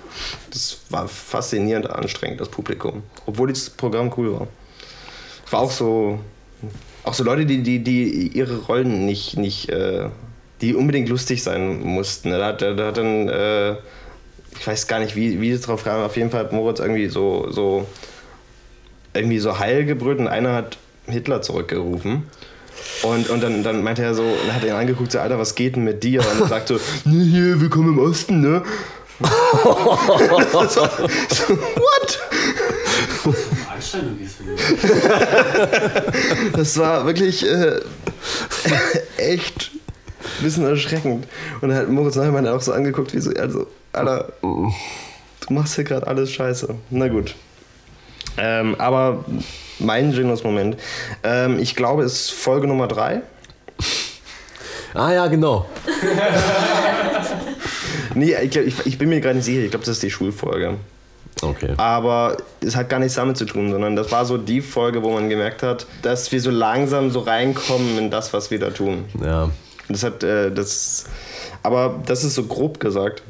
[0.51, 3.03] Das war faszinierend anstrengend, das Publikum.
[3.25, 4.47] Obwohl das Programm cool war.
[5.55, 6.19] War auch so,
[7.05, 10.09] auch so Leute, die, die, die ihre Rollen nicht, nicht äh,
[10.59, 12.31] die unbedingt lustig sein mussten.
[12.31, 13.75] Da hat, da hat dann, äh,
[14.59, 17.07] ich weiß gar nicht, wie, wie es drauf kam, auf jeden Fall hat Moritz irgendwie
[17.07, 17.87] so, so
[19.13, 22.23] irgendwie so heil gebrüllt und einer hat Hitler zurückgerufen.
[23.03, 25.77] Und, und dann, dann meinte er so, und hat ihn angeguckt, so, Alter, was geht
[25.77, 26.19] denn mit dir?
[26.19, 26.73] Und er sagt so,
[27.05, 28.61] ne, hier, willkommen im Osten, ne?
[29.21, 30.85] so,
[31.29, 32.19] so, what?
[36.53, 37.79] Das war wirklich äh,
[39.17, 39.71] echt
[40.21, 41.27] ein bisschen erschreckend.
[41.61, 44.73] Und dann hat Moritz Neumann auch so angeguckt, wie so, also, Alter, du
[45.49, 46.75] machst hier gerade alles scheiße.
[46.89, 47.35] Na gut.
[48.37, 49.23] Ähm, aber
[49.79, 50.77] mein Genius-Moment,
[51.23, 53.21] ähm, ich glaube, ist Folge Nummer 3.
[54.93, 55.69] Ah ja, genau.
[58.15, 60.09] Nee, ich, glaub, ich, ich bin mir gerade nicht sicher, ich glaube, das ist die
[60.09, 60.77] Schulfolge.
[61.41, 61.73] Okay.
[61.77, 65.11] Aber es hat gar nichts damit zu tun, sondern das war so die Folge, wo
[65.11, 69.05] man gemerkt hat, dass wir so langsam so reinkommen in das, was wir da tun.
[69.21, 69.49] Ja.
[69.89, 71.05] Das hat, äh, das,
[71.61, 73.21] aber das ist so grob gesagt.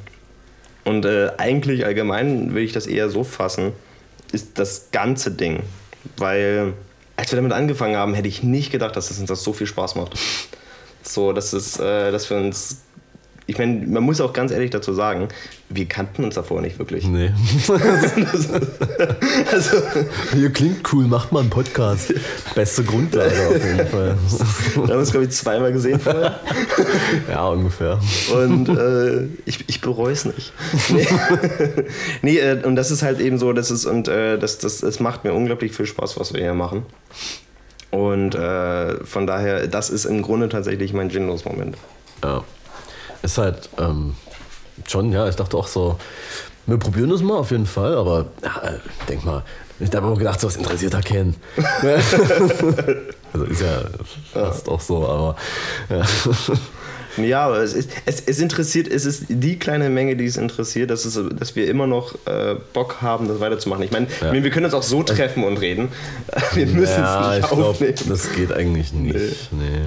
[0.84, 3.74] Und äh, eigentlich allgemein will ich das eher so fassen,
[4.32, 5.64] ist das ganze Ding.
[6.18, 6.74] Weil,
[7.16, 9.68] als wir damit angefangen haben, hätte ich nicht gedacht, dass es uns das so viel
[9.68, 10.14] Spaß macht.
[11.02, 12.82] So, dass, es, äh, dass wir uns.
[13.48, 15.28] Ich meine, man muss auch ganz ehrlich dazu sagen,
[15.70, 17.08] wir kannten uns davor nicht wirklich.
[17.08, 17.32] Nee.
[19.52, 19.78] Also,
[20.34, 22.14] Hier klingt cool, macht mal einen Podcast.
[22.56, 24.18] Beste Grundlage auf jeden Fall.
[24.76, 26.40] wir haben uns, glaube ich, zweimal gesehen vorher.
[27.30, 28.00] Ja, ungefähr.
[28.34, 30.54] Und äh, ich, ich bereue es nicht.
[30.90, 31.08] Nee,
[32.22, 35.00] nee äh, und das ist halt eben so, das ist, und äh, das, das, das
[35.00, 36.86] macht mir unglaublich viel Spaß, was wir hier machen.
[37.92, 41.78] Und äh, von daher, das ist im Grunde tatsächlich mein Ginlos-Moment.
[42.24, 42.44] Ja.
[43.26, 44.16] Ist halt ähm,
[44.88, 45.98] schon, ja, ich dachte auch so,
[46.68, 48.62] wir probieren das mal auf jeden Fall, aber ja,
[49.10, 49.44] denk mal,
[49.80, 51.36] ich habe auch gedacht, so was interessiert da keinen.
[53.34, 53.82] also ist ja
[54.34, 55.36] fast auch so, aber
[55.90, 56.04] ja.
[57.18, 60.90] Ja, aber es, ist, es, es interessiert, es ist die kleine Menge, die es interessiert,
[60.92, 63.84] dass, es, dass wir immer noch äh, Bock haben, das weiterzumachen.
[63.84, 64.34] Ich meine, Ja.
[64.34, 65.90] wir- können uns auch so treffen und reden.
[66.54, 67.96] Wir müssen ja, es ich nicht glaube, aufnehmen.
[68.10, 69.16] das geht eigentlich nicht.
[69.52, 69.60] Nee.
[69.64, 69.80] Nee,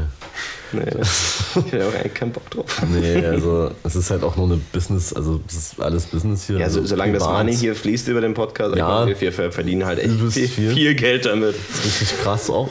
[1.66, 2.82] ich hätte auch eigentlich keinen Bock drauf.
[2.90, 6.58] Nee, also es ist halt auch nur eine Business, also es ist alles Business hier.
[6.58, 7.38] Ja, so, also solange das privat.
[7.38, 9.00] Money hier fließt über den Podcast, Ja.
[9.00, 10.72] ich meine, wir, wir verdienen halt echt viel, viel.
[10.72, 11.54] viel Geld damit.
[11.54, 12.68] Das ist richtig krass auch.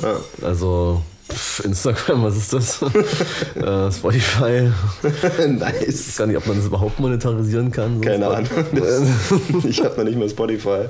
[0.00, 0.16] Ja.
[0.42, 1.02] Also
[1.64, 2.82] Instagram, was ist das?
[3.54, 4.70] äh, Spotify.
[5.02, 5.88] Ich nice.
[5.88, 7.94] weiß gar nicht, ob man das überhaupt monetarisieren kann.
[7.96, 8.48] so Keine Ahnung.
[8.74, 10.86] Das, ich habe noch nicht mal Spotify.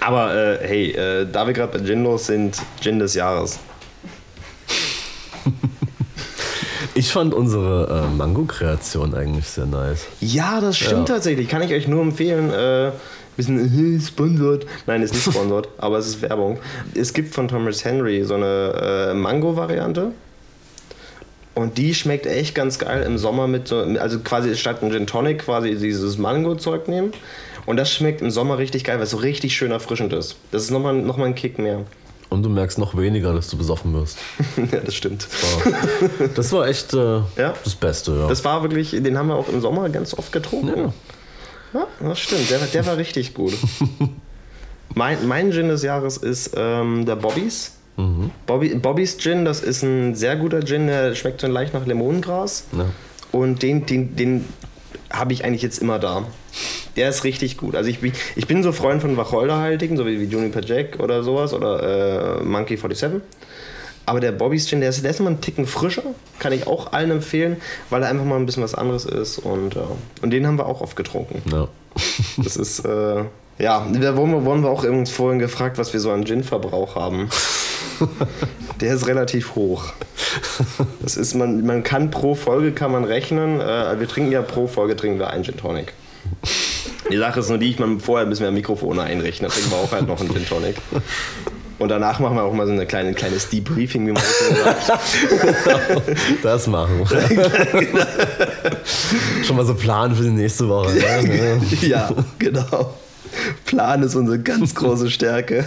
[0.00, 3.58] Aber äh, hey, äh, da wir gerade bei Gin los sind, Gin des Jahres.
[6.94, 10.06] Ich fand unsere äh, Mango-Kreation eigentlich sehr nice.
[10.20, 11.14] Ja, das stimmt Ja.
[11.14, 11.48] tatsächlich.
[11.48, 12.50] Kann ich euch nur empfehlen.
[12.50, 12.90] Äh,
[13.36, 14.66] bisschen äh, sponsort.
[14.86, 16.58] Nein, ist nicht sponsort, aber es ist Werbung.
[16.94, 20.12] Es gibt von Thomas Henry so eine äh, Mango-Variante.
[21.54, 25.06] Und die schmeckt echt ganz geil im Sommer mit so, also quasi statt ein Gin
[25.06, 27.12] Tonic quasi dieses Mango-Zeug nehmen.
[27.64, 30.36] Und das schmeckt im Sommer richtig geil, weil es so richtig schön erfrischend ist.
[30.50, 31.84] Das ist nochmal noch mal ein Kick mehr.
[32.32, 34.16] Und du merkst noch weniger, dass du besoffen wirst.
[34.56, 35.28] ja, das stimmt.
[35.30, 37.54] War- Das war echt äh, Ja.
[37.62, 38.26] das Beste, ja.
[38.28, 40.92] Das war wirklich, den haben wir auch im Sommer ganz oft getrunken.
[41.74, 41.80] Ja.
[41.80, 42.50] Ja, das stimmt.
[42.50, 43.52] Der, war- der war richtig gut.
[44.94, 47.72] mein, mein Gin des Jahres ist ähm, der Bobbys.
[47.96, 48.30] Mhm.
[48.46, 52.64] Bobby, Bobbys Gin, das ist ein sehr guter Gin, der schmeckt so leicht nach Limonengras.
[52.76, 52.86] Ja.
[53.32, 54.44] Und den, den, den
[55.12, 56.24] habe ich eigentlich jetzt immer da.
[56.96, 57.74] Der ist richtig gut.
[57.74, 61.22] Also ich bin, ich bin so Freund von Wacholderhaltigen, so wie, wie Juniper Jack oder
[61.22, 63.22] sowas oder äh, Monkey 47.
[64.04, 66.02] Aber der Bobby's Gin, der ist, der ist immer einen Ticken frischer.
[66.38, 67.56] Kann ich auch allen empfehlen,
[67.88, 69.38] weil er einfach mal ein bisschen was anderes ist.
[69.38, 69.80] Und, äh,
[70.22, 71.42] und den haben wir auch oft getrunken.
[71.50, 71.68] Ja.
[72.38, 73.24] Das ist, äh,
[73.58, 77.28] ja, da wurden wir, wurden wir auch vorhin gefragt, was wir so an Gin-Verbrauch haben.
[78.82, 79.92] Der ist relativ hoch.
[81.00, 83.60] Das ist, man, man kann pro Folge kann man rechnen.
[83.60, 85.92] Äh, wir trinken ja pro Folge trinken wir einen Gin Tonic.
[87.10, 89.78] Die Sache ist nur die, ich meine, vorher müssen wir Mikrofone einrichten, dann trinken wir
[89.78, 90.76] auch halt noch einen Gin Tonic.
[91.78, 94.54] Und danach machen wir auch mal so eine kleine, kleines Debriefing, wie man das so
[94.54, 94.92] sagt.
[96.42, 97.06] Das machen wir.
[99.44, 100.92] Schon mal so planen für die nächste Woche.
[100.92, 101.62] Ne?
[101.82, 102.92] ja, genau.
[103.64, 105.64] Plan ist unsere ganz große Stärke.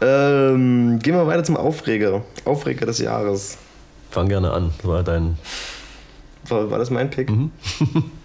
[0.00, 2.22] Ähm, gehen wir weiter zum Aufreger.
[2.44, 3.58] Aufreger des Jahres.
[4.10, 4.72] Fang gerne an.
[4.82, 5.38] War dein.
[6.48, 7.30] War, war das mein Pick?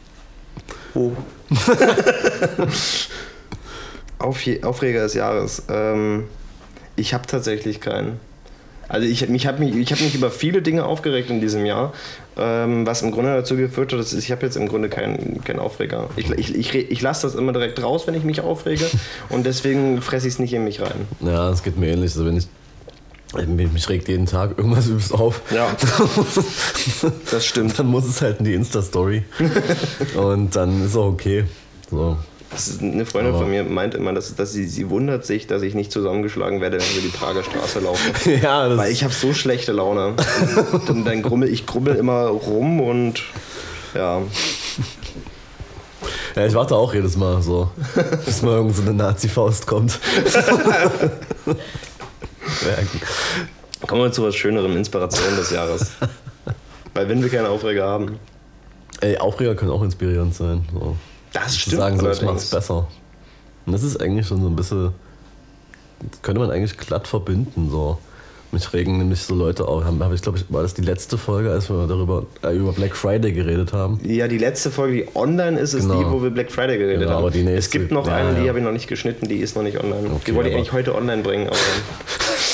[0.94, 1.12] oh.
[4.20, 5.64] Auf, Aufreger des Jahres.
[5.70, 6.26] Ähm,
[6.96, 8.20] ich habe tatsächlich keinen.
[8.92, 11.94] Also ich, ich habe mich, ich hab mich über viele Dinge aufgeregt in diesem Jahr,
[12.36, 15.60] ähm, was im Grunde dazu geführt hat, dass ich habe jetzt im Grunde keinen keinen
[15.60, 16.10] Aufreger.
[16.18, 18.86] Ich, ich, ich, ich lasse das immer direkt raus, wenn ich mich aufrege
[19.30, 21.08] und deswegen fresse ich es nicht in mich rein.
[21.22, 22.12] Ja, es geht mir ähnlich.
[22.12, 22.48] Also wenn ich.
[23.48, 25.42] Mich mich regt jeden Tag irgendwas übelst auf.
[25.52, 25.74] Ja,
[27.32, 27.80] das stimmt.
[27.80, 29.24] Dann muss es halt in die Insta-Story.
[30.18, 31.46] Und dann ist auch okay.
[31.90, 32.18] So.
[32.82, 35.74] Eine Freundin Aber- von mir meint immer, dass, dass sie, sie wundert sich, dass ich
[35.74, 38.12] nicht zusammengeschlagen werde, wenn wir die Prager Straße laufen.
[38.42, 40.16] Ja, Weil ich habe so schlechte Laune.
[40.72, 43.24] Und dann, dann grummel ich grummel immer rum und
[43.94, 44.22] ja.
[46.36, 47.70] Ja, ich warte auch jedes Mal so,
[48.26, 50.00] bis mal irgend so eine Nazi-Faust kommt.
[53.88, 55.92] Kommen wir zu was Schönerem, Inspiration des Jahres.
[56.94, 58.20] Weil wenn wir keine Aufreger haben.
[59.02, 60.66] Ey, Aufreger können auch inspirierend sein.
[60.74, 60.96] So.
[61.34, 62.88] Das Zu sagen, so, ich mach's besser.
[63.66, 64.92] Und das ist eigentlich schon so ein bisschen,
[66.12, 67.70] das könnte man eigentlich glatt verbinden.
[67.72, 67.98] So.
[68.54, 69.86] Mich regen nämlich so Leute auf.
[69.86, 72.98] Haben, hab ich glaube, war das die letzte Folge, als wir darüber äh, über Black
[72.98, 73.98] Friday geredet haben?
[74.04, 76.00] Ja, die letzte Folge, die online ist, ist Genau.
[76.04, 77.20] die, wo wir Black Friday geredet Genau, haben.
[77.20, 78.50] aber die nächste- es gibt noch ja, eine, die ja.
[78.50, 80.10] habe ich noch nicht geschnitten, die ist noch nicht online.
[80.16, 81.56] Okay, die wollte ich eigentlich heute online bringen, aber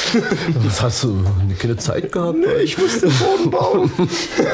[0.63, 1.23] Was hast du?
[1.59, 2.37] Keine Zeit gehabt?
[2.63, 3.91] ich muss den Boden bauen.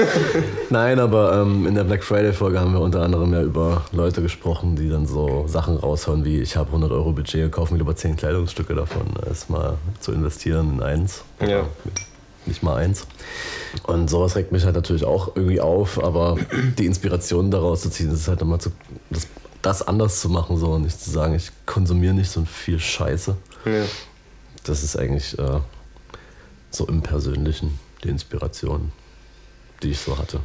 [0.69, 4.75] Nein, aber ähm, in der Black Friday-Folge haben wir unter anderem ja über Leute gesprochen,
[4.75, 8.15] die dann so Sachen raushauen wie: Ich habe 100 Euro Budget, kaufe mir lieber 10
[8.15, 11.23] Kleidungsstücke davon, als mal zu investieren in eins.
[11.39, 11.65] Ja.
[12.45, 13.07] Nicht mal eins.
[13.83, 16.37] Und sowas regt mich halt natürlich auch irgendwie auf, aber
[16.77, 18.71] die Inspiration daraus zu ziehen, ist halt immer zu,
[19.09, 19.27] das,
[19.61, 23.35] das anders zu machen so und nicht zu sagen, ich konsumiere nicht so viel Scheiße.
[23.65, 23.83] ja.
[24.63, 25.59] Das ist eigentlich äh,
[26.71, 28.91] so im Persönlichen die Inspiration,
[29.81, 30.39] die ich so hatte.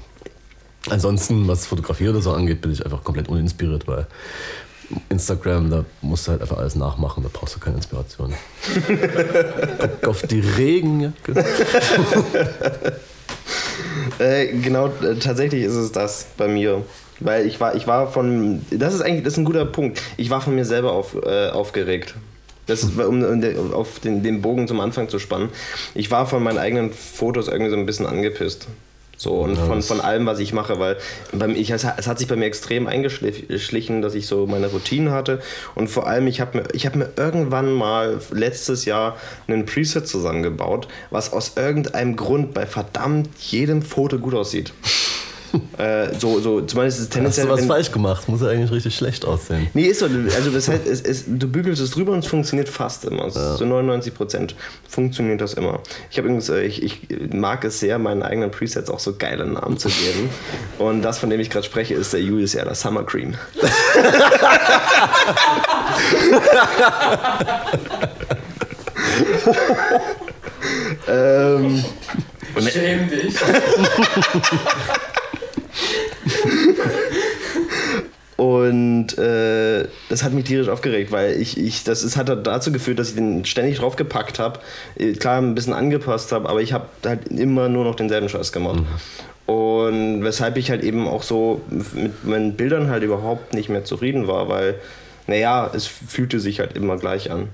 [0.90, 4.06] Ansonsten, was Fotografie oder so angeht, bin ich einfach komplett uninspiriert, weil
[5.10, 8.32] Instagram, da musst du halt einfach alles nachmachen, da brauchst du keine Inspiration.
[10.00, 11.44] Guck auf die Regenjacke.
[14.18, 16.84] Äh, genau, äh, tatsächlich ist es das bei mir.
[17.20, 20.00] Weil ich war, ich war von, das ist eigentlich, das ist ein guter Punkt.
[20.16, 22.14] Ich war von mir selber auf, äh, aufgeregt.
[22.68, 25.48] Das um, um auf den, den Bogen zum Anfang zu spannen.
[25.94, 28.68] Ich war von meinen eigenen Fotos irgendwie so ein bisschen angepisst.
[29.18, 30.96] So, und Ja, von, von allem, was ich mache, weil
[31.32, 34.68] beim, ich, es, hat, es hat sich bei mir extrem eingeschlichen, dass ich so meine
[34.68, 35.42] Routinen hatte.
[35.74, 39.16] Und vor allem, ich habe mir, ich hab mir irgendwann mal letztes Jahr
[39.48, 44.72] einen Preset zusammengebaut, was aus irgendeinem Grund bei verdammt jedem Foto gut aussieht.
[45.78, 47.46] Äh, so, so, zumindest ist es Hast tendenziell.
[47.46, 48.28] du was wenn- falsch gemacht?
[48.28, 49.68] Muss ja eigentlich richtig schlecht aussehen.
[49.74, 50.06] Nee, ist so.
[50.06, 53.26] Also das heißt, es, es, du bügelst es drüber und es funktioniert fast immer.
[53.26, 54.54] Ist So 99 Prozent
[54.88, 55.80] funktioniert das immer.
[56.10, 57.00] Ich habe übrigens, äh, ich, ich
[57.32, 60.28] mag es sehr, meinen eigenen Presets auch so geile Namen zu geben.
[60.78, 63.34] Und das, von dem ich gerade spreche, ist der Julius Erler Summer Cream.
[71.08, 71.84] ähm,
[72.70, 73.34] Schäm dich.
[78.38, 83.00] Und äh, das hat mich tierisch aufgeregt, weil ich, ich das ist, hat dazu geführt,
[83.00, 84.60] dass ich den ständig draufgepackt habe.
[85.18, 88.84] Klar, ein bisschen angepasst habe, aber ich habe halt immer nur noch denselben Scheiß gemacht.
[89.46, 94.28] Und weshalb ich halt eben auch so mit meinen Bildern halt überhaupt nicht mehr zufrieden
[94.28, 94.76] war, weil,
[95.26, 97.48] naja, es fühlte sich halt immer gleich an.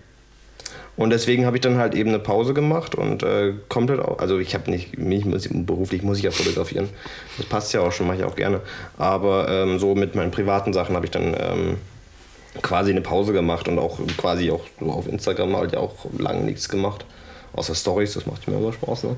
[0.96, 4.38] Und deswegen habe ich dann halt eben eine Pause gemacht und äh, komplett, au- also
[4.38, 6.88] ich habe nicht, mich muss, beruflich muss ich ja fotografieren.
[7.36, 8.60] Das passt ja auch schon, mache ich auch gerne.
[8.96, 11.76] Aber ähm, so mit meinen privaten Sachen habe ich dann ähm,
[12.62, 16.42] quasi eine Pause gemacht und auch quasi auch so auf Instagram halt ja auch lange
[16.44, 17.04] nichts gemacht.
[17.54, 19.16] Außer Stories, das macht mir immer Spaß, ne?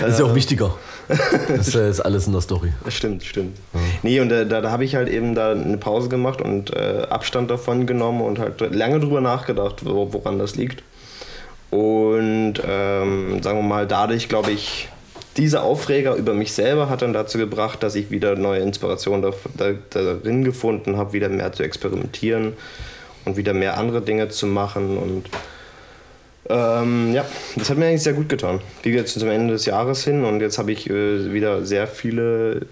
[0.00, 0.74] Das ist ja auch wichtiger.
[1.06, 2.72] Das ist ja alles in der Story.
[2.88, 3.58] Stimmt, stimmt.
[4.02, 7.06] Nee, und äh, da, da habe ich halt eben da eine Pause gemacht und äh,
[7.08, 10.82] Abstand davon genommen und halt lange drüber nachgedacht, wo, woran das liegt.
[11.70, 14.88] Und ähm, sagen wir mal, dadurch, glaube ich,
[15.36, 19.32] dieser Aufreger über mich selber hat dann dazu gebracht, dass ich wieder neue Inspiration da,
[19.56, 22.54] da, darin gefunden habe, wieder mehr zu experimentieren
[23.24, 24.98] und wieder mehr andere Dinge zu machen.
[24.98, 25.26] Und
[26.48, 27.24] ähm, ja,
[27.56, 28.60] das hat mir eigentlich sehr gut getan.
[28.82, 32.66] Wie jetzt zum Ende des Jahres hin und jetzt habe ich äh, wieder sehr viele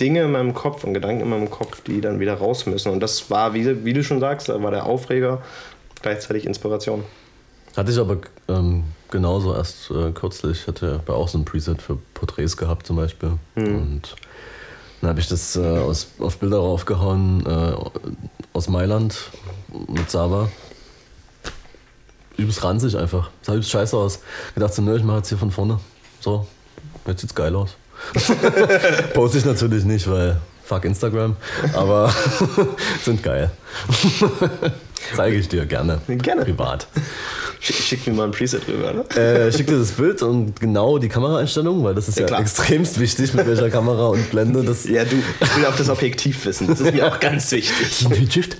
[0.00, 2.92] Dinge in meinem Kopf und Gedanken in meinem Kopf, die dann wieder raus müssen.
[2.92, 5.42] Und das war, wie, wie du schon sagst, war der Aufreger
[6.00, 7.02] gleichzeitig Inspiration.
[7.76, 10.60] Hatte ich aber ähm, genauso erst äh, kürzlich.
[10.60, 13.32] Ich hatte ja auch so ein Preset für Porträts gehabt zum Beispiel.
[13.56, 14.14] Und
[15.00, 17.74] dann habe ich das äh, aus, auf Bilder raufgehauen äh,
[18.52, 19.30] aus Mailand
[19.88, 20.48] mit Sava.
[22.36, 23.30] Übelst ranzig einfach.
[23.42, 24.20] Sah übelst scheiße aus.
[24.54, 25.78] Gedacht so, nö, ich mache jetzt hier von vorne.
[26.20, 26.46] So,
[27.06, 27.76] jetzt sieht's geil aus.
[29.14, 31.36] Poste ich natürlich nicht, weil fuck Instagram.
[31.74, 32.12] Aber
[33.04, 33.50] sind geil.
[35.14, 36.00] Zeige ich dir gerne.
[36.08, 36.44] Gerne.
[36.44, 36.86] Privat.
[37.60, 39.16] Schick, schick mir mal ein Preset rüber, ne?
[39.16, 42.98] Äh, schick dir das Bild und genau die Kameraeinstellung, weil das ist Ja, ja, extremst
[42.98, 44.84] wichtig, mit welcher Kamera und Blende das.
[44.84, 46.66] Ja, du, ich will auch das Objektiv wissen.
[46.66, 48.06] Das ist mir auch ganz wichtig.
[48.30, 48.56] Shift.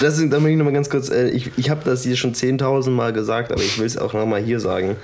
[0.00, 2.34] Das ist, da möchte ich nochmal ganz kurz, äh, ich, ich habe das hier schon
[2.34, 4.96] 10.000 Mal gesagt, aber ich will es auch nochmal hier sagen.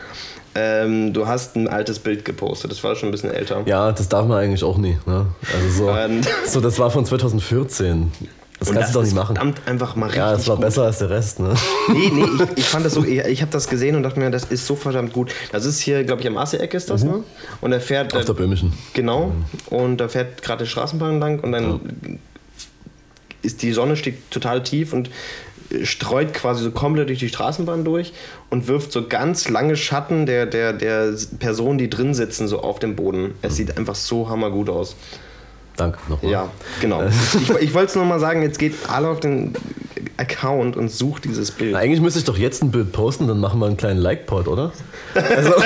[0.55, 3.63] Ähm, du hast ein altes Bild gepostet, das war schon ein bisschen älter.
[3.65, 4.99] Ja, das darf man eigentlich auch nie.
[5.07, 5.27] Ne?
[5.55, 6.21] Also so, Ähm.
[6.47, 8.13] so, das war von 2014.
[8.59, 9.35] Das kannst du doch nicht machen.
[9.35, 10.67] verdammt einfach mal richtig Ja, das war gut.
[10.67, 11.41] besser als der Rest.
[11.41, 11.53] Ne?
[11.89, 14.31] Nee, nee, ich, ich fand das so, ich, ich habe das gesehen und dachte mir,
[14.31, 15.33] das ist so verdammt gut.
[15.51, 17.25] Das ist hier, glaube ich, am Asse-Eck ist das, ne?
[17.61, 18.13] Und er fährt...
[18.13, 18.21] Mhm.
[18.21, 18.73] Auf der Böhmischen.
[18.93, 19.33] Genau.
[19.71, 21.81] Und da fährt gerade die Straßenbahn lang und dann
[23.43, 25.11] ist die Sonne steht total tief und
[25.85, 28.13] streut quasi so komplett durch die Straßenbahn durch
[28.51, 32.79] und wirft so ganz lange Schatten der, der, der Personen, die drin sitzen, so auf
[32.79, 33.35] dem Boden.
[33.43, 34.97] Es sieht einfach so hammergut aus.
[35.77, 36.31] Danke nochmal.
[36.31, 37.03] Ja, genau.
[37.05, 39.55] Ich, ich wollte es nur mal sagen, jetzt geht alle auf den
[40.19, 41.73] Account und sucht dieses Bild.
[41.73, 44.49] Na, Eigentlich müsste ich doch jetzt ein Bild posten, dann machen wir einen kleinen Like-Pod,
[44.49, 44.73] oder?
[45.15, 45.53] Also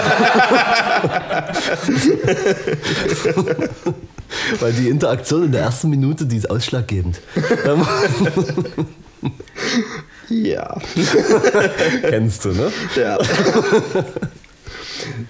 [4.61, 7.21] Weil die Interaktion in der ersten Minute, die ist ausschlaggebend.
[10.29, 10.77] Ja.
[12.03, 12.73] Kennst du, ne?
[12.97, 13.19] ja.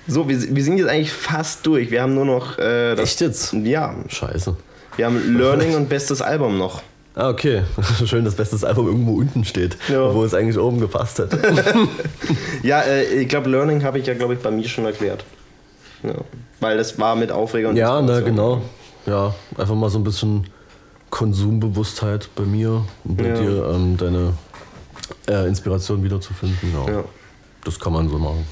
[0.06, 1.90] So, wir, wir sind jetzt eigentlich fast durch.
[1.90, 3.52] Wir haben nur noch äh, das, Echt jetzt?
[3.52, 4.56] Ja, Scheiße.
[4.96, 6.82] wir haben Learning und bestes Album noch.
[7.14, 7.62] Ah, okay.
[8.06, 10.14] Schön, dass bestes Album irgendwo unten steht, Ja.
[10.14, 11.38] wo es eigentlich oben gepasst hätte.
[12.62, 15.24] Ja, äh, ich glaube, Learning habe ich ja, glaube ich, bei mir schon erklärt.
[16.02, 16.14] Ja.
[16.60, 18.62] Weil das war mit Aufreger und ja, na genau.
[19.06, 20.46] Ja, einfach mal so ein bisschen
[21.10, 23.34] Konsumbewusstheit bei mir und bei Ja.
[23.40, 24.34] dir ähm, deine
[25.28, 26.72] äh, Inspiration wiederzufinden.
[26.74, 26.92] Ja.
[26.92, 27.04] Ja.
[27.64, 28.44] Das kann man so machen.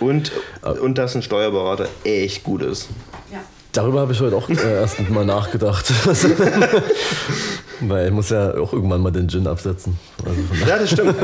[0.00, 0.32] Und,
[0.62, 0.70] Äh.
[0.70, 2.88] und dass ein Steuerberater echt gut ist.
[3.32, 3.38] Ja.
[3.72, 5.90] Darüber habe ich heute auch äh, erst mal nachgedacht.
[7.80, 9.98] Weil ich muss ja auch irgendwann mal den Gin absetzen.
[10.24, 11.14] Also von Ja, das stimmt.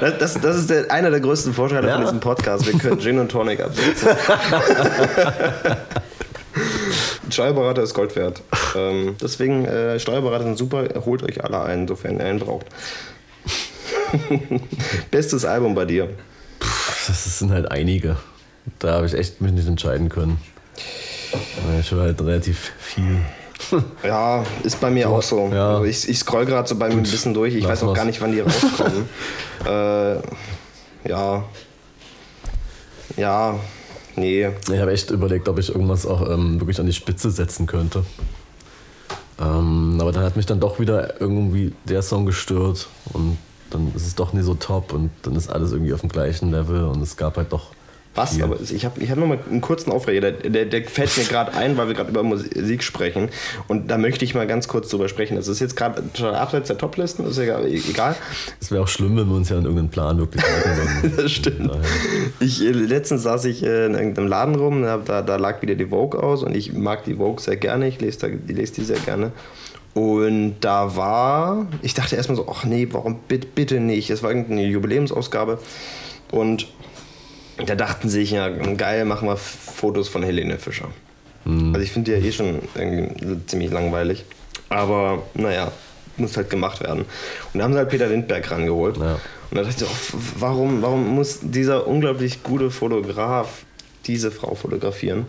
[0.00, 1.94] Das, das, das ist der, einer der größten Vorteile Ja.
[1.96, 2.66] von diesem Podcast.
[2.66, 4.08] Wir können Gin und Tonic absetzen.
[7.28, 8.40] Ein Steuerberater ist Gold wert.
[8.74, 10.88] Ähm, deswegen, äh, Steuerberater sind super.
[11.04, 12.64] Holt euch alle ein, sofern ihr einen braucht.
[15.10, 16.08] Bestes Album bei dir.
[17.06, 18.16] Das sind halt einige.
[18.78, 20.38] Da habe ich echt mich nicht entscheiden können.
[21.78, 23.18] Ich höre halt relativ viel.
[24.02, 25.50] Ja, ist bei mir auch so.
[25.52, 25.72] Ja.
[25.72, 27.54] Also ich, ich scroll gerade so bei mir ein bisschen durch.
[27.54, 27.96] Ich Lass weiß auch mal's.
[27.98, 29.06] gar nicht, wann die rauskommen.
[29.66, 30.14] äh,
[31.10, 31.44] ja.
[33.18, 33.60] Ja.
[34.18, 34.48] Nee.
[34.70, 38.04] Ich habe echt überlegt, ob ich irgendwas auch ähm, wirklich an die Spitze setzen könnte.
[39.40, 43.38] Ähm, aber dann hat mich dann doch wieder irgendwie der Song gestört und
[43.70, 46.50] dann ist es doch nie so top und dann ist alles irgendwie auf dem gleichen
[46.50, 47.72] Level und es gab halt doch.
[48.18, 48.34] Was?
[48.34, 48.44] viel.
[48.44, 50.32] Aber ich habe ich hab noch mal einen kurzen Aufreger.
[50.32, 53.28] Der, der, der fällt mir gerade ein, weil wir gerade über Musik sprechen.
[53.68, 55.36] Und da möchte ich mal ganz kurz drüber sprechen.
[55.36, 56.02] Das ist jetzt gerade
[56.34, 57.66] abseits der Toplisten, ist egal.
[57.66, 58.16] egal.
[58.60, 61.18] Es wäre auch schlimm, wenn wir uns ja an irgendeinen Plan wirklich halten würden.
[61.18, 61.70] Das stimmt.
[62.38, 65.74] Ich, äh, letztens saß ich äh, in irgendeinem Laden rum, da, da, da lag wieder
[65.74, 68.74] die Vogue aus und ich mag die Vogue sehr gerne, ich lese, da, ich lese
[68.74, 69.32] die sehr gerne.
[69.94, 74.10] Und da war, ich dachte erstmal so, ach nee, warum bitte, bitte nicht?
[74.10, 75.58] Es war irgendeine Jubiläumsausgabe
[76.30, 76.68] und
[77.64, 80.88] da dachten sie sich, ja geil, machen wir Fotos von Helene Fischer.
[81.48, 84.24] Also ich finde die ja eh schon irgendwie ziemlich langweilig.
[84.68, 85.72] Aber naja,
[86.18, 87.06] muss halt gemacht werden.
[87.52, 88.96] Und da haben sie halt Peter Lindbergh rangeholt.
[88.98, 89.18] Ja.
[89.50, 93.64] Und da dachte ich oh, warum, warum muss dieser unglaublich gute Fotograf
[94.06, 95.26] diese Frau fotografieren?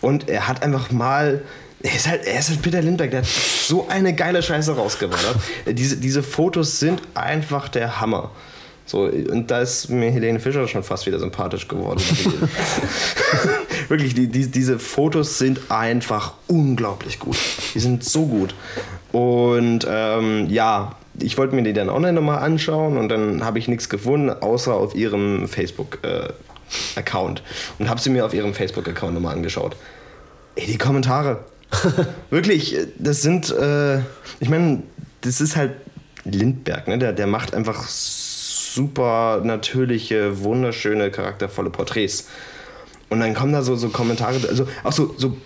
[0.00, 1.42] Und er hat einfach mal.
[1.82, 5.36] Er ist, halt, er ist halt Peter Lindbergh, der hat so eine geile Scheiße rausgeballert.
[5.66, 8.30] diese, diese Fotos sind einfach der Hammer.
[8.86, 12.00] So, und da ist mir Helene Fischer schon fast wieder sympathisch geworden.
[13.88, 17.38] Wirklich, die, die, diese Fotos sind einfach unglaublich gut.
[17.74, 18.54] Die sind so gut.
[19.12, 23.68] Und ähm, ja, ich wollte mir die dann online nochmal anschauen und dann habe ich
[23.68, 27.42] nichts gefunden, außer auf ihrem Facebook-Account.
[27.78, 29.76] und habe sie mir auf ihrem Facebook-Account nochmal angeschaut.
[30.56, 31.44] Ey, die Kommentare.
[32.30, 33.98] Wirklich, äh, das sind, äh,
[34.40, 34.82] ich meine,
[35.22, 35.72] das ist halt
[36.24, 36.98] Lindberg, ne?
[36.98, 37.86] Der, der macht einfach
[38.74, 42.28] super natürliche, wunderschöne, charaktervolle Porträts.
[43.08, 45.36] Und dann kommen da so, so Kommentare, also auch so, so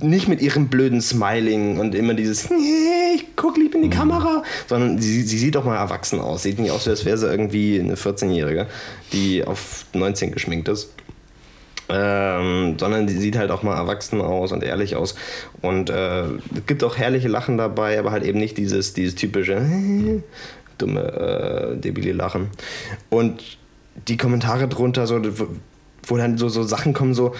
[0.00, 4.42] nicht mit ihrem blöden Smiling und immer dieses, "Nee, ich guck lieb in die Kamera.
[4.66, 6.42] Sondern sie, sie sieht doch mal erwachsen aus.
[6.42, 8.66] Sieht nicht aus, als wäre sie irgendwie eine 14-Jährige,
[9.12, 10.92] die auf 19 geschminkt ist.
[11.88, 15.14] Ähm, sondern sie sieht halt auch mal erwachsen aus und ehrlich aus.
[15.62, 19.62] Und äh, es gibt auch herrliche Lachen dabei, aber halt eben nicht dieses, dieses typische
[20.78, 22.48] dumme, äh, debile Lachen.
[23.10, 23.42] Und
[24.08, 25.20] die Kommentare drunter, so,
[26.04, 27.34] wo dann so, so Sachen kommen, so,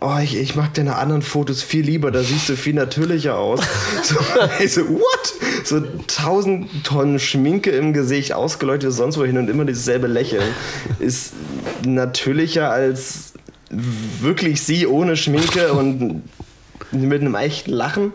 [0.00, 3.60] oh, ich, ich mag deine anderen Fotos viel lieber, da siehst du viel natürlicher aus.
[4.02, 4.14] so,
[4.68, 5.34] so, what?
[5.64, 10.54] So tausend Tonnen Schminke im Gesicht, ausgeleuchtet sonst wohin und immer dasselbe Lächeln,
[10.98, 11.34] ist
[11.84, 13.34] natürlicher als
[13.70, 16.22] wirklich sie ohne Schminke und
[16.90, 18.12] mit einem echten Lachen.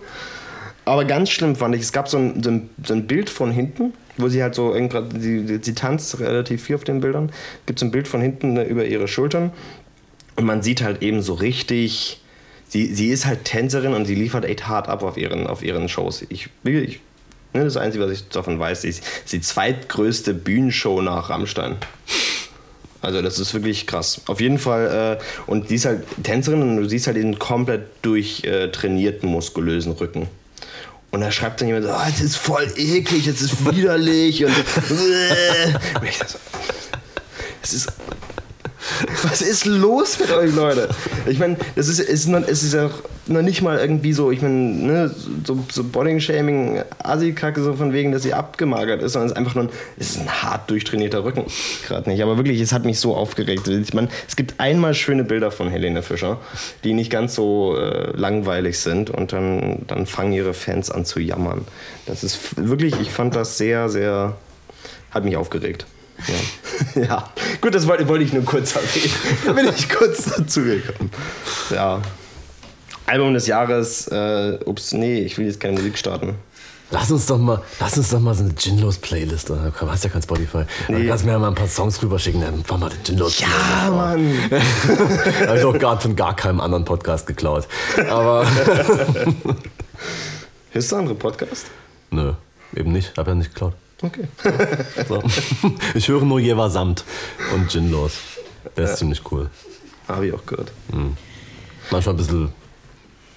[0.85, 3.51] Aber ganz schlimm fand ich, es gab so ein, so ein, so ein Bild von
[3.51, 4.75] hinten, wo sie halt so,
[5.19, 7.31] sie, sie tanzt relativ viel auf den Bildern.
[7.65, 9.51] Gibt es ein Bild von hinten ne, über ihre Schultern
[10.35, 12.21] und man sieht halt eben so richtig,
[12.67, 15.89] sie, sie ist halt Tänzerin und sie liefert echt hart ab auf ihren, auf ihren
[15.89, 16.25] Shows.
[16.29, 16.99] Ich, ich
[17.53, 21.77] ne, das Einzige, was ich davon weiß, ist, die zweitgrößte Bühnenshow nach Rammstein.
[23.01, 24.21] Also das ist wirklich krass.
[24.27, 25.19] Auf jeden Fall.
[25.19, 30.27] Äh, und sie ist halt Tänzerin und du siehst halt den komplett durchtrainierten, muskulösen Rücken.
[31.13, 34.43] Und da schreibt dann jemand so, oh, das ist voll eklig, das ist widerlich.
[34.45, 34.51] Und,
[36.01, 36.39] und ich so,
[37.61, 37.93] es ist
[39.23, 40.89] was ist los mit euch, Leute?
[41.25, 42.89] Ich meine, es ist, ist, noch, es ist ja
[43.27, 45.15] noch nicht mal irgendwie so, ich meine, ne,
[45.45, 49.55] so, so Body-Shaming, Assi-Kacke, so von wegen, dass sie abgemagert ist, sondern es ist einfach
[49.55, 51.45] nur ein, es ist ein hart durchtrainierter Rücken.
[51.87, 52.21] Gerade nicht.
[52.21, 53.67] Aber wirklich, es hat mich so aufgeregt.
[53.67, 56.39] Ich meine, es gibt einmal schöne Bilder von Helene Fischer,
[56.83, 61.19] die nicht ganz so äh, langweilig sind und dann, dann fangen ihre Fans an zu
[61.19, 61.65] jammern.
[62.05, 64.35] Das ist wirklich, ich fand das sehr, sehr,
[65.11, 65.85] hat mich aufgeregt.
[66.27, 67.01] Ja.
[67.01, 67.29] ja.
[67.61, 69.13] gut, das wollte, wollte ich nur kurz erwähnen.
[69.45, 71.11] Da bin ich kurz dazu gekommen.
[71.69, 72.01] Ja.
[73.05, 76.35] Album des Jahres, äh, ups, nee, ich will jetzt keine Musik starten.
[76.93, 79.49] Lass uns doch mal, lass uns doch mal so eine Ginlos-Playlist.
[79.49, 79.57] Du
[79.87, 80.65] hast ja kein Spotify.
[80.87, 81.01] Nee.
[81.01, 83.39] Du kannst mir ja mal ein paar Songs rüberschicken, dann fahr mal den Ginlos.
[83.39, 84.31] Ja, Mann.
[85.47, 87.67] Habe ich auch gar von gar keinem anderen Podcast geklaut.
[88.09, 88.45] Aber.
[90.71, 91.65] Hörst du andere Podcast?
[92.11, 92.33] Nö,
[92.75, 93.17] eben nicht.
[93.17, 93.73] Hab ja nicht geklaut.
[94.03, 94.27] Okay.
[95.07, 95.23] So.
[95.95, 97.03] Ich höre nur Jeva Samt
[97.53, 98.19] und Ginlos.
[98.77, 98.95] Der ist ja.
[98.97, 99.49] ziemlich cool.
[100.07, 100.71] Habe ich auch gehört.
[100.91, 101.17] Mhm.
[101.89, 102.49] Manchmal ein bisschen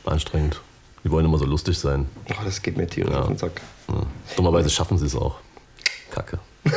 [0.04, 0.60] anstrengend.
[1.04, 2.06] Die wollen immer so lustig sein.
[2.30, 3.20] Oh, das geht mir tierisch ja.
[3.20, 3.60] auf den Sack.
[3.88, 4.02] Ja.
[4.36, 5.36] Dummerweise schaffen sie es auch.
[6.10, 6.40] Kacke.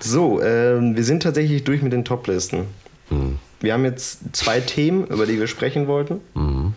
[0.00, 2.66] so, ähm, wir sind tatsächlich durch mit den Top-Listen.
[3.08, 3.38] Mhm.
[3.60, 6.20] Wir haben jetzt zwei Themen, über die wir sprechen wollten.
[6.34, 6.74] Mhm.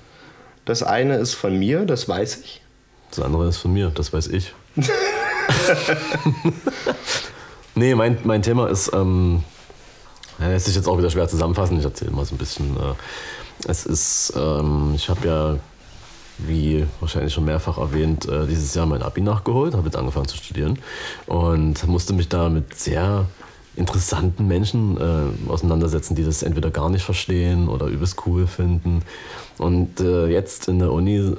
[0.63, 2.61] Das eine ist von mir, das weiß ich.
[3.09, 4.53] Das andere ist von mir, das weiß ich.
[7.75, 9.43] Nee, mein, mein Thema ist, ähm,
[10.39, 11.77] lässt sich jetzt auch wieder schwer zusammenfassen.
[11.79, 12.75] Ich erzähle mal so ein bisschen.
[12.77, 12.93] Äh,
[13.67, 15.55] es ist, ähm, ich habe ja,
[16.37, 20.35] wie wahrscheinlich schon mehrfach erwähnt, äh, dieses Jahr mein Abi nachgeholt, habe jetzt angefangen zu
[20.37, 20.77] studieren
[21.25, 23.25] und musste mich da mit sehr
[23.75, 29.01] interessanten Menschen äh, auseinandersetzen, die das entweder gar nicht verstehen oder übelst cool finden.
[29.57, 31.35] Und äh, jetzt in der Uni äh,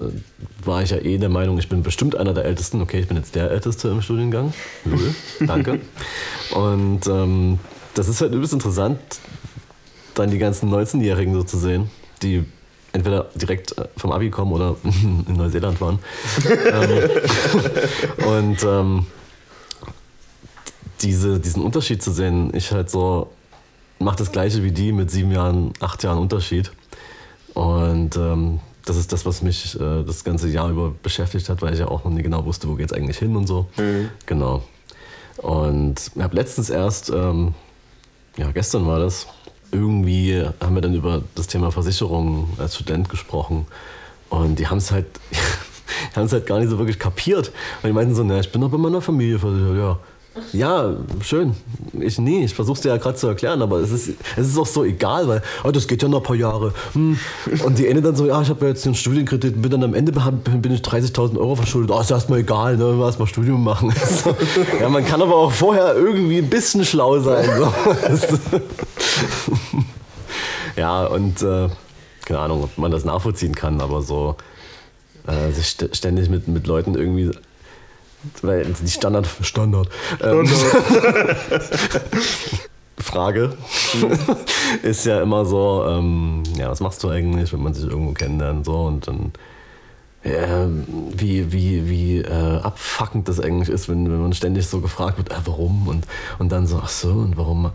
[0.65, 2.81] war ich ja eh der Meinung, ich bin bestimmt einer der Ältesten.
[2.81, 4.53] Okay, ich bin jetzt der Älteste im Studiengang.
[4.85, 5.15] Null.
[5.47, 5.81] Danke.
[6.55, 7.59] Und ähm,
[7.95, 8.99] das ist halt übelst interessant,
[10.15, 11.91] dann die ganzen 19-Jährigen so zu sehen,
[12.23, 12.45] die
[12.93, 15.99] entweder direkt äh, vom Abi kommen oder in Neuseeland waren.
[16.49, 19.07] ähm, und ähm,
[21.03, 23.31] diese, diesen Unterschied zu sehen, ich halt so,
[23.99, 26.73] mache das gleiche wie die mit sieben Jahren, acht Jahren Unterschied.
[27.55, 31.73] Und ähm, das ist das, was mich äh, das ganze Jahr über beschäftigt hat, weil
[31.73, 33.67] ich ja auch noch nie genau wusste, wo geht es eigentlich hin und so.
[33.77, 34.11] Mhm.
[34.27, 34.63] Genau.
[35.39, 37.55] Und ich habe letztens erst, ähm,
[38.37, 39.27] ja, gestern war das,
[39.73, 43.67] irgendwie haben wir dann über das Thema Versicherung als Student gesprochen.
[44.29, 45.07] Und die haben es halt,
[46.15, 47.49] haben es halt gar nicht so wirklich kapiert.
[47.83, 49.99] Und die meinten so, na, ich bin doch bei meiner Familie versichert, ja.
[50.53, 51.55] Ja, schön.
[51.99, 52.45] Ich nie.
[52.45, 54.85] Ich versuche es dir ja gerade zu erklären, aber es ist, es ist auch so
[54.85, 56.73] egal, weil oh, das geht ja noch ein paar Jahre.
[56.93, 57.19] Hm.
[57.65, 59.95] Und die Ende dann so, ja, ich habe ja jetzt den Studienkredit, bin dann am
[59.95, 61.91] Ende bin ich 30.000 Euro verschuldet.
[61.91, 62.99] Oh, ist erstmal egal, ne?
[63.01, 63.93] erstmal Studium machen.
[64.07, 64.35] So.
[64.81, 67.49] Ja, man kann aber auch vorher irgendwie ein bisschen schlau sein.
[68.15, 68.39] So.
[70.77, 71.69] ja, und äh,
[72.25, 74.37] keine Ahnung, ob man das nachvollziehen kann, aber so
[75.27, 77.31] äh, sich ständig mit, mit Leuten irgendwie
[78.43, 79.29] weil die Standard.
[79.43, 79.89] Standard.
[80.23, 80.49] Ähm,
[82.99, 83.53] Frage
[84.83, 88.65] ist ja immer so, ähm, ja, was machst du eigentlich, wenn man sich irgendwo kennenlernt
[88.65, 89.33] so und dann
[90.27, 90.67] äh,
[91.17, 95.31] wie, wie, wie äh, abfuckend das eigentlich ist, wenn, wenn man ständig so gefragt wird,
[95.31, 96.07] äh, warum und,
[96.39, 97.71] und dann so, ach so, und warum,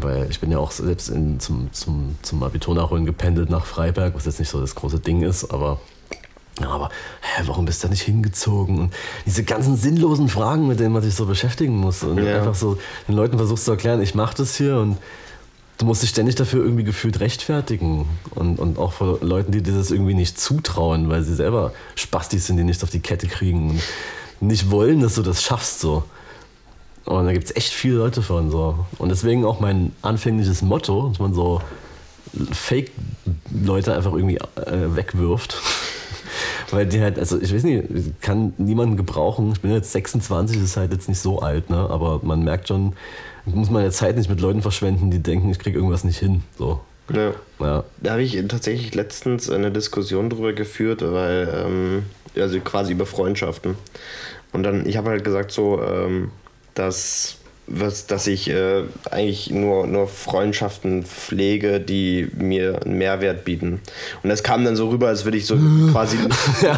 [0.00, 4.14] weil ich bin ja auch selbst in, zum, zum, zum Abitur nachholen gependelt nach Freiberg,
[4.14, 5.80] was jetzt nicht so das große Ding ist, aber
[6.62, 6.90] aber
[7.20, 8.78] hä, warum bist du da nicht hingezogen?
[8.78, 8.94] Und
[9.26, 12.02] diese ganzen sinnlosen Fragen, mit denen man sich so beschäftigen muss.
[12.02, 12.38] Und Ja.
[12.38, 12.78] einfach so
[13.08, 14.96] den Leuten versuchst zu erklären, ich mache das hier und
[15.78, 18.06] du musst dich ständig dafür irgendwie gefühlt rechtfertigen.
[18.34, 22.46] Und, und auch vor Leuten, die dir das irgendwie nicht zutrauen, weil sie selber Spastis
[22.46, 23.70] sind, die nichts auf die Kette kriegen
[24.40, 26.04] und nicht wollen, dass du das schaffst so.
[27.04, 28.84] Und da gibt es echt viele Leute von so.
[28.98, 31.60] Und deswegen auch mein anfängliches Motto, dass man so
[32.52, 35.56] Fake-Leute einfach irgendwie äh, wegwirft.
[36.70, 39.52] Weil die halt, also ich weiß nicht, ich kann niemanden gebrauchen.
[39.52, 41.76] Ich bin jetzt 26, ist halt jetzt nicht so alt, ne?
[41.76, 42.94] Aber man merkt schon,
[43.44, 46.42] muss meine Zeit nicht mit Leuten verschwenden, die denken, ich kriege irgendwas nicht hin.
[46.58, 46.80] So.
[47.12, 47.32] Ja.
[47.60, 47.84] Ja.
[48.02, 52.02] Da habe ich tatsächlich letztens eine Diskussion drüber geführt, weil, ähm,
[52.36, 53.76] also quasi über Freundschaften.
[54.52, 56.30] Und dann, ich habe halt gesagt so, ähm,
[56.74, 57.35] dass,
[57.68, 63.80] was, dass ich äh, eigentlich nur, nur Freundschaften pflege, die mir einen Mehrwert bieten.
[64.22, 65.56] Und das kam dann so rüber, als würde ich so
[65.92, 66.16] quasi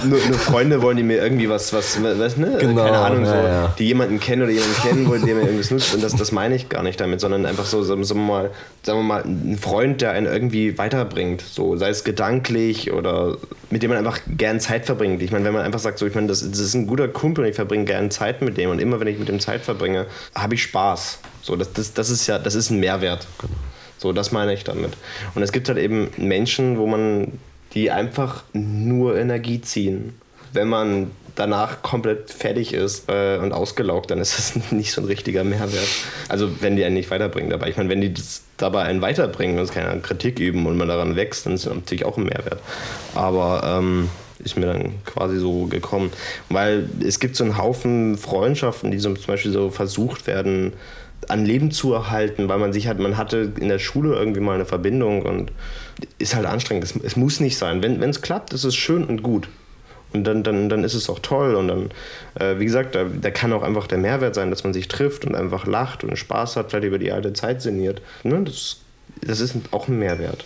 [0.05, 2.57] nur, nur Freunde wollen, die mir irgendwie was, was, was ne?
[2.59, 3.74] Genau, Keine Ahnung, so, ja, ja.
[3.78, 5.95] die jemanden kennen oder jemanden kennen wollen, der mir irgendwas nutzt.
[5.95, 8.51] Und das, das meine ich gar nicht damit, sondern einfach so, sagen wir mal,
[8.82, 11.43] sagen wir mal, ein Freund, der einen irgendwie weiterbringt.
[11.43, 13.36] So, sei es gedanklich oder
[13.70, 15.20] mit dem man einfach gern Zeit verbringt.
[15.20, 17.45] Ich meine, wenn man einfach sagt, so, ich meine, das, das ist ein guter Kumpel
[17.45, 20.07] und ich verbringe gern Zeit mit dem und immer wenn ich mit dem Zeit verbringe,
[20.34, 20.78] habe ich Spaß.
[21.43, 23.26] So, das, das, das ist ja, das ist ein Mehrwert.
[23.99, 24.93] So, das meine ich damit.
[25.35, 27.33] Und es gibt halt eben Menschen, wo man
[27.74, 30.20] die einfach nur Energie ziehen.
[30.53, 35.07] Wenn man danach komplett fertig ist äh, und ausgelaugt, dann ist das nicht so ein
[35.07, 35.89] richtiger Mehrwert.
[36.29, 37.68] Also wenn die einen nicht weiterbringen dabei.
[37.68, 40.89] Ich meine, wenn die das dabei einen weiterbringen und es keine Kritik üben und man
[40.89, 42.61] daran wächst, dann ist das natürlich auch ein Mehrwert.
[43.14, 46.11] Aber ähm, ist mir dann quasi so gekommen.
[46.49, 50.72] Weil es gibt so einen Haufen Freundschaften, die so zum Beispiel so versucht werden,
[51.26, 54.55] an Leben zu erhalten, weil man sich hat, man hatte in der Schule irgendwie mal
[54.55, 55.53] eine Verbindung und
[56.18, 56.84] ist halt anstrengend.
[56.84, 57.82] Es, es muss nicht sein.
[57.82, 59.49] Wenn es klappt, ist es schön und gut.
[60.12, 61.55] Und dann, dann, dann ist es auch toll.
[61.55, 61.91] Und dann,
[62.39, 65.24] äh, wie gesagt, da, da kann auch einfach der Mehrwert sein, dass man sich trifft
[65.24, 68.01] und einfach lacht und Spaß hat, vielleicht über die alte Zeit sinniert.
[68.22, 68.43] Ne?
[68.45, 68.78] Das,
[69.20, 70.45] das ist auch ein Mehrwert.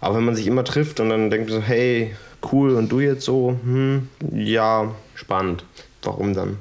[0.00, 2.14] Aber wenn man sich immer trifft und dann denkt so, hey,
[2.52, 5.64] cool, und du jetzt so, hm, ja, spannend.
[6.02, 6.60] Warum dann?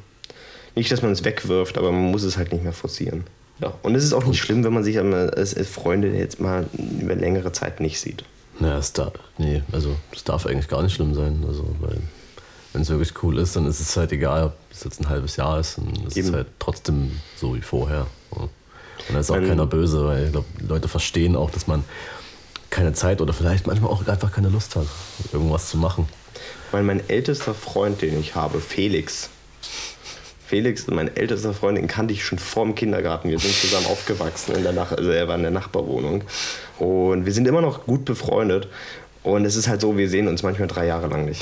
[0.75, 3.25] Nicht, dass man es wegwirft, aber man muss es halt nicht mehr forcieren.
[3.59, 3.73] Ja.
[3.83, 6.65] Und es ist auch nicht schlimm, wenn man sich als, als Freunde jetzt mal
[6.99, 8.23] über längere Zeit nicht sieht.
[8.59, 11.43] Naja, es darf, nee, also es darf eigentlich gar nicht schlimm sein.
[11.47, 11.97] Also, weil
[12.71, 15.35] wenn es wirklich cool ist, dann ist es halt egal, ob es jetzt ein halbes
[15.35, 16.29] Jahr ist, dann ist Eben.
[16.29, 18.07] es halt trotzdem so wie vorher.
[18.31, 18.49] Und
[19.11, 21.83] da ist auch Wenn- keiner böse, weil ich glaube, Leute verstehen auch, dass man
[22.73, 24.87] keine Zeit oder vielleicht manchmal auch einfach keine Lust hat,
[25.31, 26.07] irgendwas zu machen.
[26.71, 29.29] Weil mein ältester Freund, den ich habe, Felix.
[30.47, 33.29] Felix ist mein ältester Freund, den kannte ich schon vor dem Kindergarten.
[33.29, 36.23] Wir sind zusammen aufgewachsen in der Nach also er war in der Nachbarwohnung.
[36.79, 38.67] Und wir sind immer noch gut befreundet.
[39.21, 41.41] Und es ist halt so, wir sehen uns manchmal drei Jahre lang nicht.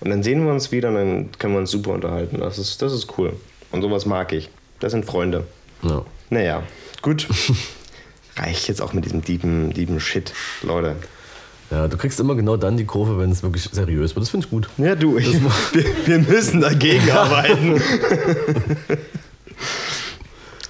[0.00, 2.40] Und dann sehen wir uns wieder und dann können wir uns super unterhalten.
[2.40, 3.34] Das ist, das ist cool.
[3.70, 4.50] Und sowas mag ich.
[4.80, 5.46] Das sind Freunde.
[5.82, 6.04] Ja.
[6.28, 6.62] Naja,
[7.02, 7.28] gut.
[8.36, 10.96] Reicht jetzt auch mit diesem dieben, dieben Shit, Leute.
[11.70, 14.22] ja, du kriegst immer genau dann die Kurve, wenn es wirklich seriös wird.
[14.22, 14.68] Das finde ich gut.
[14.78, 15.32] Ja, du, ich,
[15.72, 17.82] wir, wir müssen dagegen arbeiten.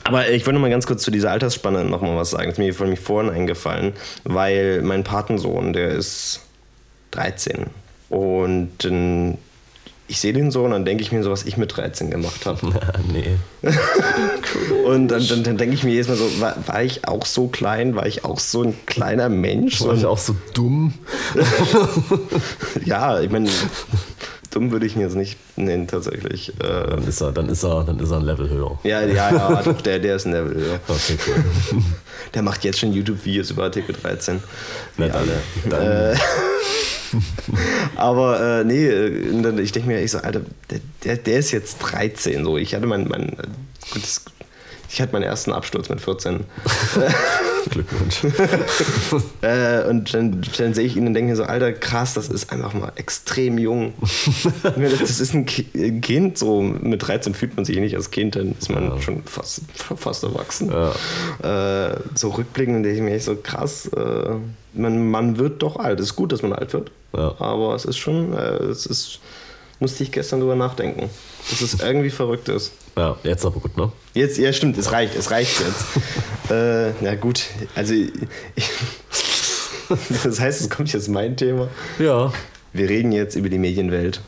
[0.05, 2.47] Aber ich wollte mal ganz kurz zu dieser Altersspanne noch mal was sagen.
[2.47, 3.93] Das ist mir von mir vorhin eingefallen,
[4.25, 6.41] weil mein Patensohn, der ist
[7.13, 7.67] 13.
[8.09, 8.85] Und
[10.09, 12.45] ich sehe den so und dann denke ich mir so, was ich mit 13 gemacht
[12.47, 12.61] habe.
[12.73, 13.37] Ja, nee.
[14.85, 17.47] Und dann, dann, dann denke ich mir jedes Mal so, war, war ich auch so
[17.47, 17.95] klein?
[17.95, 19.81] War ich auch so ein kleiner Mensch?
[19.83, 20.93] War ich auch so dumm?
[22.85, 23.49] ja, ich meine,
[24.51, 26.51] dumm würde ich ihn jetzt nicht nennen, tatsächlich.
[26.61, 28.79] Äh, Dann ist er, dann ist er, dann ist er ein Level höher.
[28.83, 30.61] Ja, ja, ja, doch, der, der ist ein Level.
[30.61, 30.79] Ja.
[30.89, 31.83] Okay, cool.
[32.35, 34.43] Der macht jetzt schon YouTube-Videos über Artikel 13.
[34.97, 35.33] Na, Wie dann, alle.
[35.71, 36.17] dann, Äh,
[37.97, 41.79] aber äh, nee, äh, ich denke mir, ich so, Alter, der, der, der ist jetzt
[41.79, 42.45] 13.
[42.45, 42.57] So.
[42.57, 43.43] Ich hatte mein, mein äh,
[43.91, 44.25] gut, das,
[44.93, 46.41] ich hatte meinen ersten Absturz mit 14.
[47.71, 48.23] Glückwunsch.
[49.43, 52.53] Äh, und dann, dann sehe ich ihn und denke mir so, Alter, krass, das ist
[52.53, 53.93] einfach mal extrem jung.
[54.63, 58.11] Das ist ein Ki- ein Kind, so mit 13 fühlt man sich eh nicht als
[58.11, 60.71] Kind, dann ist man schon fast, fast erwachsen.
[60.71, 64.35] Äh, so rückblickend denke ich mir echt so, krass, äh,
[64.75, 65.99] man, man wird doch alt.
[66.01, 67.35] Es ist gut, dass man alt wird, Ja.
[67.41, 69.19] aber es ist schon, es ist,
[69.81, 71.11] musste ich gestern drüber nachdenken,
[71.51, 72.73] dass es irgendwie verrückt ist.
[72.97, 73.91] Ja, jetzt aber gut, ne?
[74.15, 75.85] Jetzt, ja stimmt, es reicht, es reicht jetzt.
[76.51, 78.13] äh, na gut, also ich,
[80.25, 81.69] das heißt, es kommt jetzt mein Thema.
[81.99, 82.33] Ja.
[82.75, 84.21] Wir reden jetzt über die Medienwelt.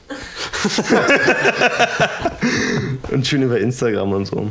[3.10, 4.50] Und schön über Instagram und so.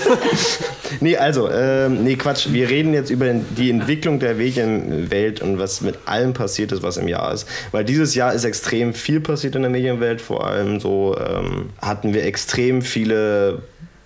[1.00, 2.48] nee, also, ähm, nee, Quatsch.
[2.50, 6.96] Wir reden jetzt über die Entwicklung der Medienwelt und was mit allem passiert ist, was
[6.96, 7.46] im Jahr ist.
[7.72, 10.20] Weil dieses Jahr ist extrem viel passiert in der Medienwelt.
[10.20, 13.62] Vor allem so ähm, hatten wir extrem viele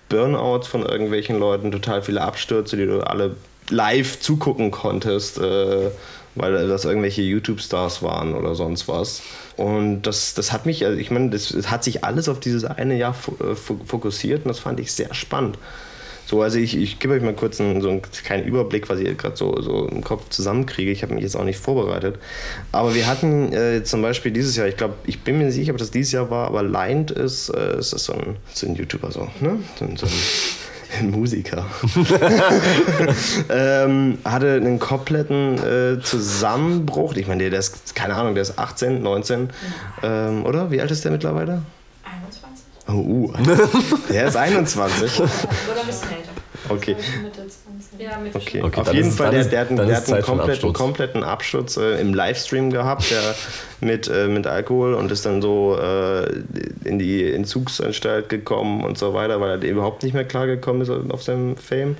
[0.09, 3.35] Burnouts von irgendwelchen Leuten, total viele Abstürze, die du alle
[3.69, 5.37] live zugucken konntest.
[5.37, 5.91] Äh,
[6.35, 9.21] weil das irgendwelche YouTube-Stars waren oder sonst was.
[9.57, 12.63] Und das, das hat mich, also ich meine, das, das hat sich alles auf dieses
[12.65, 15.57] eine Jahr äh, fokussiert und das fand ich sehr spannend.
[16.25, 19.17] So, also ich, ich gebe euch mal kurz einen, so einen kleinen Überblick, was ich
[19.17, 20.89] gerade so, so im Kopf zusammenkriege.
[20.89, 22.19] Ich habe mich jetzt auch nicht vorbereitet.
[22.71, 25.73] Aber wir hatten äh, zum Beispiel dieses Jahr, ich glaube, ich bin mir nicht sicher,
[25.73, 28.75] ob das dieses Jahr war, aber Lined ist, äh, ist das so ein, so ein
[28.75, 29.59] YouTuber so, ne?
[29.77, 30.11] So, so ein
[31.01, 31.65] Musiker,
[33.49, 37.15] ähm, hatte einen kompletten äh, Zusammenbruch.
[37.15, 39.49] Ich meine, der, ist, keine Ahnung, der ist 18, 19,
[40.03, 40.71] ähm, oder?
[40.71, 41.61] Wie alt ist der mittlerweile?
[42.03, 42.65] 21.
[42.87, 43.33] Oh, uh.
[44.09, 45.19] der ist 21.
[45.19, 45.29] Oder
[45.79, 46.31] ein bisschen älter.
[46.69, 46.95] Okay.
[48.01, 48.11] Mitte 20.
[48.13, 50.21] Ja, Mitte Okay, Okay, auf jeden ist- Fall, der, ist- der hat der hat einen
[50.23, 50.77] kompletten, Absturz.
[50.77, 53.35] kompletten Absturz äh, im Livestream gehabt, der
[53.87, 56.25] mit, äh, mit Alkohol und ist dann so äh,
[56.85, 61.23] in die Entzugsanstalt gekommen und so weiter, weil er überhaupt nicht mehr klargekommen ist auf
[61.23, 61.95] seinem Fame.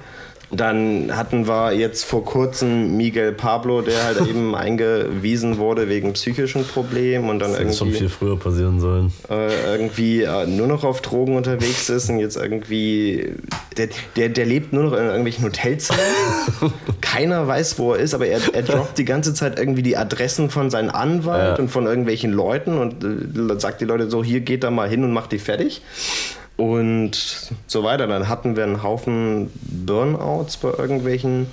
[0.54, 6.66] Dann hatten wir jetzt vor kurzem Miguel Pablo, der halt eben eingewiesen wurde wegen psychischen
[6.66, 9.14] Problemen und dann Das hätte schon irgendwie viel früher passieren sollen.
[9.30, 13.34] äh, irgendwie äh, nur noch auf Drogen unterwegs ist und jetzt irgendwie.
[13.78, 13.88] Der,
[14.18, 16.02] der, der lebt nur noch in irgendwelchen Hotelzimmern.
[17.02, 20.50] Keiner weiß, wo er ist, aber er, er droppt die ganze Zeit irgendwie die Adressen
[20.50, 21.64] von seinem Anwalt Ja.
[21.64, 25.04] und von irgendwelchen Leuten und äh, sagt die Leute so: hier geht da mal hin
[25.06, 25.82] und macht die fertig.
[26.62, 28.06] Und so weiter.
[28.06, 31.48] Dann hatten wir einen Haufen Burnouts bei irgendwelchen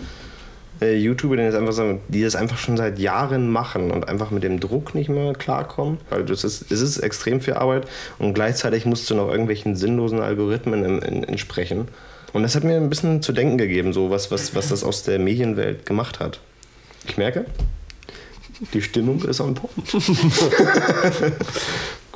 [0.82, 4.30] äh, YouTuber, die das, einfach so, die das einfach schon seit Jahren machen und einfach
[4.30, 5.96] mit dem Druck nicht mehr klarkommen.
[6.10, 7.88] Weil das ist, es ist extrem viel Arbeit
[8.18, 11.88] und gleichzeitig musst du noch irgendwelchen sinnlosen Algorithmen entsprechen.
[12.34, 15.04] Und das hat mir ein bisschen zu denken gegeben, so was, was, was das aus
[15.04, 16.38] der Medienwelt gemacht hat.
[17.06, 17.46] Ich merke,
[18.74, 19.86] die Stimmung ist on point.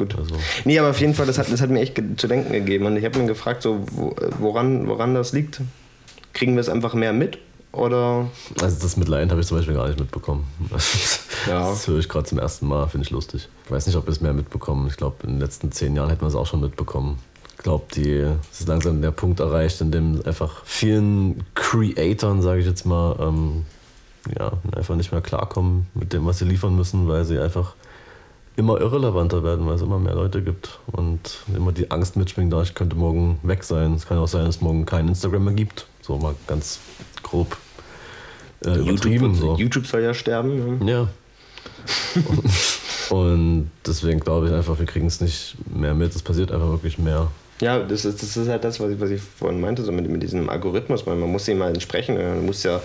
[0.03, 0.19] Gut.
[0.19, 0.35] Also,
[0.65, 2.87] Nee, aber auf jeden Fall, das hat, das hat mir echt zu denken gegeben.
[2.87, 5.61] Und ich habe mir gefragt, so, wo, woran, woran das liegt.
[6.33, 7.39] Kriegen wir es einfach mehr mit?
[7.73, 8.29] Oder
[8.61, 10.47] also das mit Lion habe ich zum Beispiel gar nicht mitbekommen.
[11.49, 11.71] Ja.
[11.71, 13.49] Das höre ich gerade zum ersten Mal, finde ich lustig.
[13.65, 14.87] Ich weiß nicht, ob wir es mehr mitbekommen.
[14.87, 17.19] Ich glaube, in den letzten zehn Jahren hätten wir es auch schon mitbekommen.
[17.57, 22.67] Ich glaube, es ist langsam der Punkt erreicht, in dem einfach vielen Creatoren, sage ich
[22.67, 23.67] jetzt mal, ähm,
[24.39, 27.75] ja, einfach nicht mehr klarkommen mit dem, was sie liefern müssen, weil sie einfach
[28.57, 32.63] immer irrelevanter werden, weil es immer mehr Leute gibt und immer die Angst mitschwingt, da
[32.63, 33.95] ich könnte morgen weg sein.
[33.95, 35.87] Es kann auch sein, dass es morgen kein Instagram mehr gibt.
[36.03, 36.81] So mal ganz
[37.23, 37.57] grob
[38.65, 39.35] äh, übertrieben.
[39.35, 39.57] YouTube, So.
[39.57, 40.85] YouTube soll ja sterben.
[40.85, 40.91] Ne?
[40.93, 41.09] Ja.
[43.11, 46.15] Und deswegen glaube ich einfach, wir kriegen es nicht mehr mit.
[46.15, 47.29] Es passiert einfach wirklich mehr.
[47.61, 50.09] Ja, das ist, das ist halt das, was ich, was ich vorhin meinte, so mit,
[50.09, 51.07] mit diesem Algorithmus.
[51.07, 52.17] Man, man muss ihm mal entsprechen.
[52.17, 52.81] Man muss ja,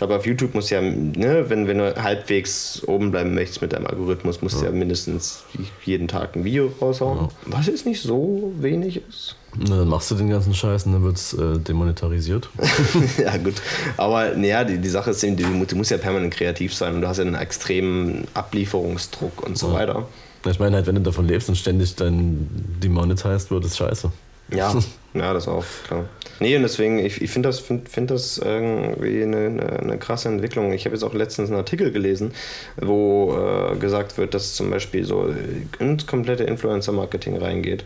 [0.00, 3.86] glaube, auf YouTube muss ja, ne, wenn, wenn du halbwegs oben bleiben möchtest mit deinem
[3.86, 5.44] Algorithmus, musst du ja mindestens
[5.84, 7.28] jeden Tag ein Video raushauen.
[7.44, 9.36] Was jetzt nicht so wenig ist.
[9.58, 12.48] Na, dann machst du den ganzen Scheiß und dann wird es äh, demonetarisiert.
[13.18, 13.56] ja, gut.
[13.98, 17.02] Aber naja, die, die Sache ist, eben, du, du musst ja permanent kreativ sein und
[17.02, 20.08] du hast ja einen extremen Ablieferungsdruck und so weiter.
[20.46, 22.48] Ich meine halt, wenn du davon lebst und ständig dann
[22.82, 24.10] demonetized wird, ist scheiße.
[24.54, 24.74] Ja,
[25.14, 26.06] ja, das auch, klar.
[26.40, 30.28] Nee, und deswegen, ich, ich finde das, find, find das irgendwie eine, eine, eine krasse
[30.28, 30.72] Entwicklung.
[30.72, 32.32] Ich habe jetzt auch letztens einen Artikel gelesen,
[32.80, 35.34] wo äh, gesagt wird, dass zum Beispiel so
[35.78, 37.84] ins komplette Influencer-Marketing reingeht.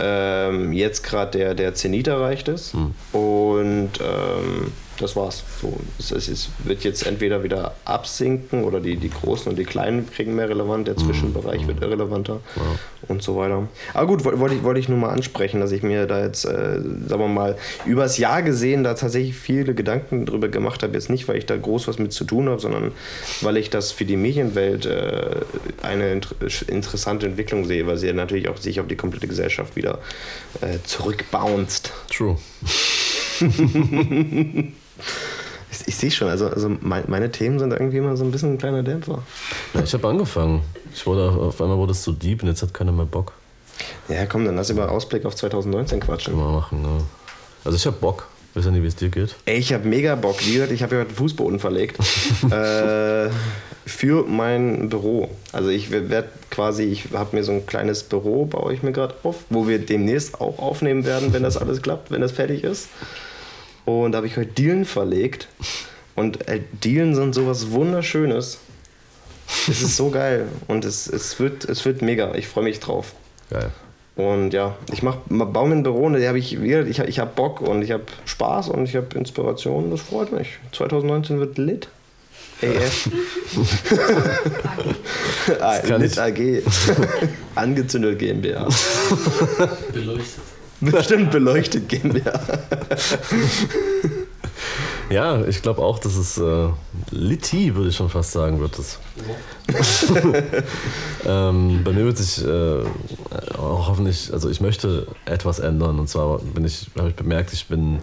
[0.00, 2.74] Ähm, jetzt gerade der, der Zenit erreicht ist
[3.12, 4.72] und ähm,
[5.02, 5.42] das war's.
[5.60, 10.08] So, es, es, wird jetzt entweder wieder absinken oder die, die Großen und die Kleinen
[10.10, 12.40] kriegen mehr relevant, der Zwischenbereich wird irrelevanter
[13.08, 13.68] und so weiter.
[13.94, 16.44] Aber gut, woll- wollte ich, wollte ich nur mal ansprechen, dass ich mir da jetzt,
[16.44, 20.94] äh, sagen wir mal, übers Jahr gesehen da tatsächlich viele Gedanken drüber gemacht habe.
[20.94, 22.92] Jetzt nicht, weil ich da groß was mit zu tun habe, sondern
[23.40, 25.36] weil ich das für die Medienwelt äh,
[25.82, 26.34] eine inter
[26.68, 29.98] interessante Entwicklung sehe, weil sie ja natürlich auch sich auf die komplette Gesellschaft wieder
[30.60, 31.92] äh, zurückbounced.
[32.10, 32.38] True.
[35.70, 38.54] Ich, ich sehe schon, also, also mein, meine Themen sind irgendwie immer so ein bisschen
[38.54, 39.22] ein kleiner Dämpfer.
[39.74, 40.62] Ja, ich habe angefangen.
[40.94, 43.32] Ich wurde, auf einmal wurde es so deep und jetzt hat keiner mehr Bock.
[44.08, 46.34] Ja, komm, dann lass über Ausblick auf 2019 quatschen.
[46.34, 46.84] Können wir machen.
[46.84, 47.04] Ja.
[47.64, 48.28] Also ich habe Bock.
[48.50, 49.34] Ich weiß ja nicht, wie es dir geht.
[49.46, 50.44] Ey, ich habe mega Bock.
[50.44, 51.98] Wie gesagt, ich habe ja heute den Fußboden verlegt.
[52.50, 53.30] äh,
[53.86, 55.30] für mein Büro.
[55.52, 59.14] Also ich werde quasi, ich habe mir so ein kleines Büro, baue ich mir gerade
[59.22, 62.88] auf, wo wir demnächst auch aufnehmen werden, wenn das alles klappt, wenn das fertig ist.
[63.84, 65.48] Und da habe ich heute Dielen verlegt.
[66.14, 68.58] Und äh, Dielen sind sowas Wunderschönes.
[69.68, 70.48] Es ist so geil.
[70.68, 72.34] Und es, es, wird, es wird mega.
[72.34, 73.14] Ich freue mich drauf.
[73.50, 73.70] Geil.
[74.14, 77.62] Und ja, ich mach, baue mir ein Büro und hab ich, ich, ich habe Bock
[77.62, 79.90] und ich habe Spaß und ich habe Inspiration.
[79.90, 80.58] Das freut mich.
[80.72, 81.88] 2019 wird lit.
[82.62, 83.08] AF.
[85.60, 86.62] ah, lit AG.
[87.54, 88.68] Angezündet GmbH.
[89.92, 90.52] Beleuchtet.
[90.82, 92.32] Bestimmt beleuchtet GmbH.
[95.10, 96.68] Ja, ich glaube auch, dass es äh,
[97.10, 98.98] Litti, würde ich schon fast sagen, wird es.
[101.26, 102.82] ähm, bei mir wird sich äh,
[103.58, 107.66] auch hoffentlich, also ich möchte etwas ändern und zwar bin ich, habe ich bemerkt, ich
[107.66, 107.98] bin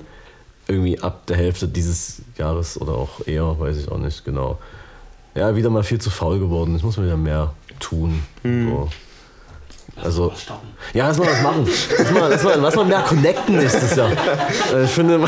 [0.68, 4.60] irgendwie ab der Hälfte dieses Jahres oder auch eher, weiß ich auch nicht genau,
[5.34, 6.76] ja, wieder mal viel zu faul geworden.
[6.76, 8.22] Ich muss mal wieder mehr tun.
[8.44, 8.70] Hm.
[8.70, 8.90] So.
[10.04, 10.32] Also,
[10.93, 11.68] ja, lass mal was machen.
[11.97, 14.12] Lass mal, lass mal, lass mal mehr connecten nächstes Jahr.
[14.12, 15.20] Äh, Ich finde,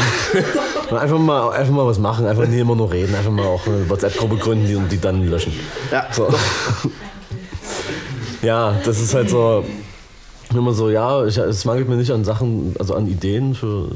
[0.91, 3.89] einfach mal, einfach mal was machen, einfach nie immer nur reden, einfach mal auch eine
[3.89, 5.53] WhatsApp-Gruppe gründen die, und die dann löschen.
[5.91, 6.07] Ja.
[6.11, 6.27] So.
[8.41, 9.63] Ja, das ist halt so,
[10.49, 13.87] wenn man so, ja, ich, es mangelt mir nicht an Sachen, also an Ideen für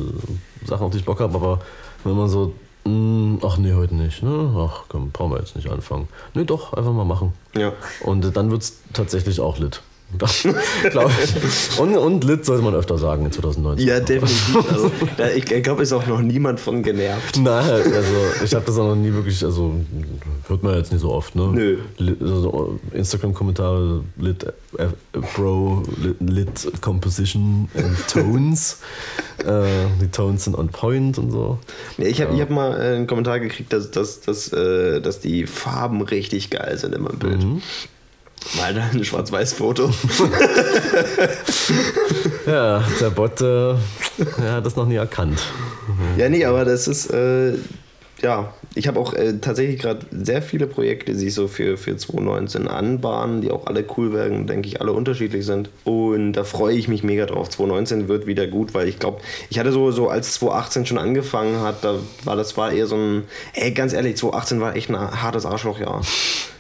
[0.66, 1.60] Sachen, auf die ich Bock habe, aber
[2.04, 2.54] wenn man so,
[2.84, 4.54] mh, ach nee, heute nicht, ne?
[4.56, 6.08] Ach komm, brauchen wir jetzt nicht anfangen.
[6.36, 7.34] Nee, doch, einfach mal machen.
[7.56, 7.74] Ja.
[8.02, 9.82] Und dann wird es tatsächlich auch lit.
[10.92, 11.80] Glaube ich.
[11.80, 13.88] Und, und lit sollte man öfter sagen in 2019.
[13.88, 14.72] Ja, definitiv.
[14.72, 17.38] Also, da, ich glaube, ist auch noch niemand von genervt.
[17.38, 19.74] Nein, also ich habe das auch noch nie wirklich, also
[20.48, 21.48] hört man jetzt nicht so oft, ne?
[22.00, 22.18] Nö.
[22.22, 24.44] Also Instagram-Kommentare, lit,
[24.78, 24.88] äh,
[25.36, 28.80] Bro, lit, lit Composition and Tones.
[29.46, 29.64] äh,
[30.02, 31.60] die Tones sind on point und so.
[31.98, 35.20] Ja, ich habe ich hab mal äh, einen Kommentar gekriegt, dass, dass, dass, äh, dass
[35.20, 37.46] die Farben richtig geil sind in meinem Bild.
[38.58, 39.92] Mal da ein Schwarz-Weiß-Foto.
[42.46, 43.74] Ja, der Bot äh,
[44.40, 45.42] hat das noch nie erkannt.
[46.16, 47.54] ja, nee, aber das ist, äh,
[48.22, 51.98] ja, ich habe auch äh, tatsächlich gerade sehr viele Projekte, die sich so für, für
[51.98, 55.70] 2019 anbahnen, die auch alle cool werden, denke ich, alle unterschiedlich sind.
[55.84, 57.50] Und da freue ich mich mega drauf.
[57.50, 61.62] 2019 wird wieder gut, weil ich glaube, ich hatte so, so als 2018 schon angefangen
[61.62, 63.24] hat, da war das war eher so ein,
[63.54, 66.02] ey, ganz ehrlich, 2018 war echt ein hartes Arschlochjahr.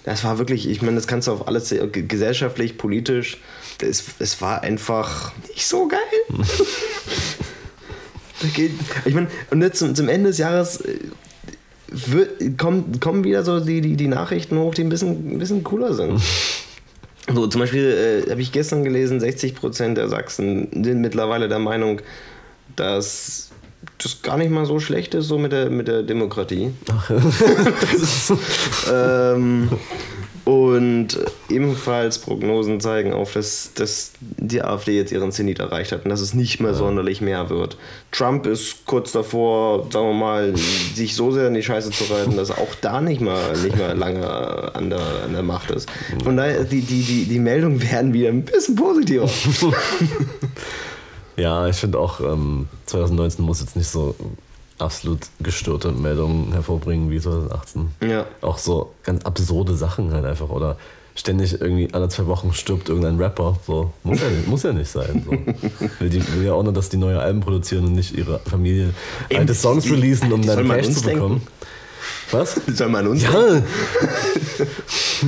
[0.05, 3.39] Das war wirklich, ich meine, das kannst du auf alles, ge- gesellschaftlich, politisch,
[3.81, 5.99] es, es war einfach nicht so geil.
[9.05, 10.99] Ich meine, und jetzt zum, zum Ende des Jahres äh,
[11.87, 15.63] wird, kommen, kommen wieder so die, die, die Nachrichten hoch, die ein bisschen, ein bisschen
[15.63, 16.21] cooler sind.
[17.33, 21.99] So, zum Beispiel äh, habe ich gestern gelesen, 60% der Sachsen sind mittlerweile der Meinung,
[22.75, 23.44] dass
[23.97, 26.71] das gar nicht mal so schlecht ist, so mit der, mit der Demokratie.
[27.93, 28.33] Ist,
[28.91, 29.69] ähm,
[30.45, 31.19] und
[31.49, 36.21] ebenfalls Prognosen zeigen auf, dass, dass die AfD jetzt ihren Zenit erreicht hat und dass
[36.21, 37.77] es nicht mehr sonderlich mehr wird.
[38.11, 42.37] Trump ist kurz davor, sagen wir mal, sich so sehr in die Scheiße zu reiten,
[42.37, 44.27] dass er auch da nicht mal, nicht mehr lange
[44.75, 45.89] an der, an der Macht ist.
[46.23, 49.27] Von daher, die, die, die, die Meldungen werden wieder ein bisschen positiver.
[51.37, 54.15] Ja, ich finde auch, ähm, 2019 muss jetzt nicht so
[54.77, 57.89] absolut gestörte Meldungen hervorbringen wie 2018.
[58.07, 58.25] Ja.
[58.41, 60.49] Auch so ganz absurde Sachen halt einfach.
[60.49, 60.77] Oder
[61.15, 63.57] ständig irgendwie alle zwei Wochen stirbt irgendein Rapper.
[63.65, 65.23] So, muss ja nicht, muss ja nicht sein.
[65.25, 65.31] So.
[65.99, 68.93] Will, die, will ja auch nur, dass die neue Alben produzieren und nicht ihre Familie
[69.29, 71.41] Eben, alte Songs releasen, um dann Cash zu bekommen.
[72.31, 72.59] Was?
[72.67, 73.31] Soll man uns Ja!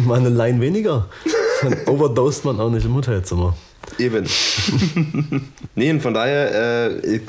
[0.05, 1.07] mal eine Line weniger.
[1.61, 3.55] Dann overdosed man auch nicht im Hotelzimmer.
[3.97, 4.25] Eben.
[5.75, 7.19] nee, und von daher, äh,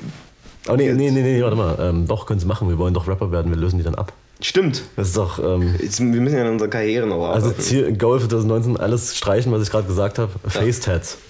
[0.68, 1.76] Oh nee, nee, nee, nee, warte mal.
[1.80, 2.68] Ähm, doch, können sie machen.
[2.68, 4.12] Wir wollen doch Rapper werden, wir lösen die dann ab.
[4.42, 4.82] stimmt.
[4.96, 7.62] Das ist doch, ähm, Jetzt, wir müssen ja in unserer Karriere noch also arbeiten.
[7.62, 10.30] Ziel, Goal für 2019, alles streichen, was ich gerade gesagt habe.
[10.46, 11.18] Face-Tats.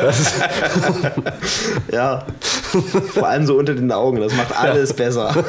[0.00, 0.34] Das ist,
[1.92, 2.24] Ja.
[3.14, 5.34] Vor allem so unter den Augen, das macht alles besser.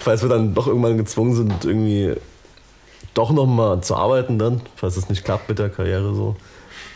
[0.00, 2.14] falls wir dann doch irgendwann gezwungen sind, irgendwie
[3.16, 6.36] doch nochmal zu arbeiten dann, falls es nicht klappt mit der Karriere so,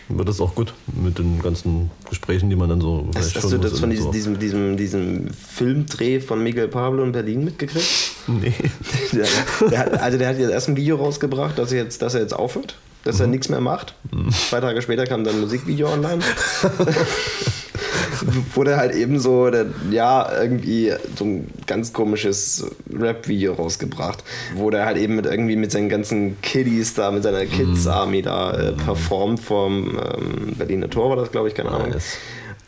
[0.09, 3.59] wird das auch gut mit den ganzen Gesprächen, die man dann so Hast, hast du
[3.59, 4.11] das von diesem, so.
[4.11, 7.87] diesem, diesem, diesem Filmdreh von Miguel Pablo in Berlin mitgekriegt?
[8.27, 8.53] Nee.
[9.13, 9.27] Der,
[9.71, 12.21] der hat, also der hat jetzt erst ein Video rausgebracht, dass er jetzt, dass er
[12.23, 13.33] jetzt aufhört, dass er Mhm.
[13.33, 13.95] nichts mehr macht.
[14.49, 16.21] Zwei Tage später kam dann ein Musikvideo online.
[18.65, 24.23] Der halt eben so, der, ja, irgendwie so ein ganz komisches Rap-Video rausgebracht,
[24.55, 28.53] wo der halt eben mit irgendwie mit seinen ganzen Kiddies da, mit seiner Kids-Army da
[28.53, 31.91] äh, performt vom ähm, Berliner Tor war das, glaube ich, keine Ahnung.
[31.91, 32.19] Nice.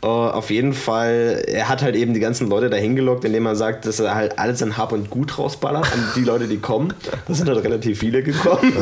[0.03, 3.55] Äh, auf jeden Fall, er hat halt eben die ganzen Leute dahin gelockt, indem er
[3.55, 6.93] sagt, dass er halt alles in Hab und Gut rausballert an die Leute, die kommen.
[7.25, 8.73] Da sind halt relativ viele gekommen.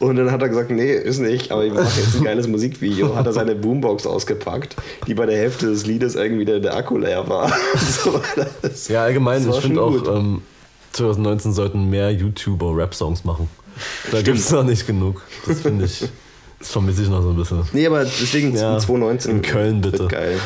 [0.00, 3.16] Und dann hat er gesagt, nee, ist nicht, aber ich mache jetzt ein geiles Musikvideo.
[3.16, 4.76] Hat er seine Boombox ausgepackt,
[5.06, 7.50] die bei der Hälfte des Liedes irgendwie der, der Akku leer war.
[7.76, 8.20] so,
[8.60, 10.42] das, Ja, allgemein, ich finde auch, ähm,
[10.92, 13.48] 2019 sollten mehr YouTuber Rap-Songs machen.
[14.10, 15.22] Da gibt es noch nicht genug.
[15.46, 16.04] Das finde ich,
[16.58, 17.62] Das vermisse ich noch so ein bisschen.
[17.72, 19.30] Nee, aber deswegen Ja, 2019.
[19.30, 20.00] in Köln bitte.
[20.00, 20.38] Wird geil.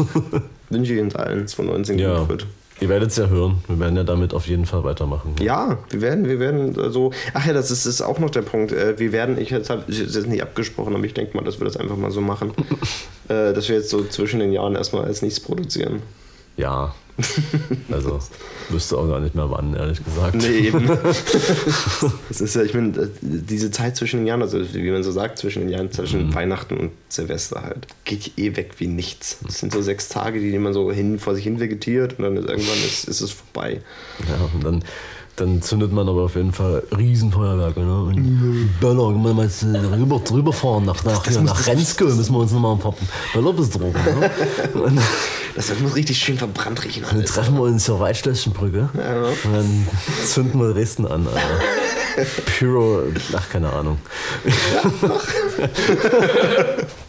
[0.70, 2.18] Wünsche ich uns allen 2019 Ja.
[2.20, 2.46] gut wird.
[2.80, 3.62] Ihr werdet es ja hören.
[3.68, 5.36] Wir werden ja damit auf jeden Fall weitermachen.
[5.40, 7.12] Ja, wir werden, wir werden so.
[7.32, 8.72] Ach ja, das ist, ist auch noch der Punkt.
[8.72, 11.66] Äh, Wir werden, ich habe es jetzt nicht abgesprochen, aber ich denke mal, dass wir
[11.66, 12.52] das einfach mal so machen.
[13.28, 16.02] äh, dass wir jetzt so zwischen den Jahren erstmal als nichts produzieren.
[16.56, 16.92] Ja.
[17.90, 18.18] Also,
[18.70, 20.34] wüsste auch gar nicht mehr wann, ehrlich gesagt.
[20.36, 20.86] Nee, eben.
[22.28, 25.12] das ist ja, ich meine, äh, diese Zeit zwischen den Jahren, also wie man so
[25.12, 26.34] sagt, zwischen den Jahren, zwischen Mhm.
[26.34, 29.38] Weihnachten und Silvester halt, geht eh weg wie nichts.
[29.42, 32.36] Das sind so sechs Tage, die man so hin, vor sich hin vegetiert und dann
[32.36, 33.80] ist, irgendwann ist, ist es vorbei.
[34.28, 34.84] Ja, und dann,
[35.36, 37.80] dann zündet man aber auf jeden Fall Riesenfeuerwerke.
[37.80, 38.02] Ne?
[38.02, 42.52] Und Böller, können wir jetzt rüber, rüberfahren nach, nach, hier, nach Renske, müssen wir uns
[42.52, 42.94] nochmal ein paar
[43.32, 43.92] Böller besorgen.
[43.92, 45.02] Ne?
[45.56, 47.04] Das muss richtig schön verbrannt riechen.
[47.08, 48.88] dann treffen wir uns zur Waldschlösschenbrücke
[49.44, 49.86] und dann
[50.26, 51.28] zünden wir Dresden an.
[51.28, 51.40] Alter.
[52.46, 53.02] Pyro,
[53.34, 53.98] ach, keine Ahnung.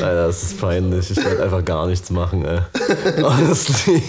[0.00, 1.10] Alter, das ist peinlich.
[1.10, 2.60] Ich werde einfach gar nichts machen, ey.
[3.22, 4.02] Honestly.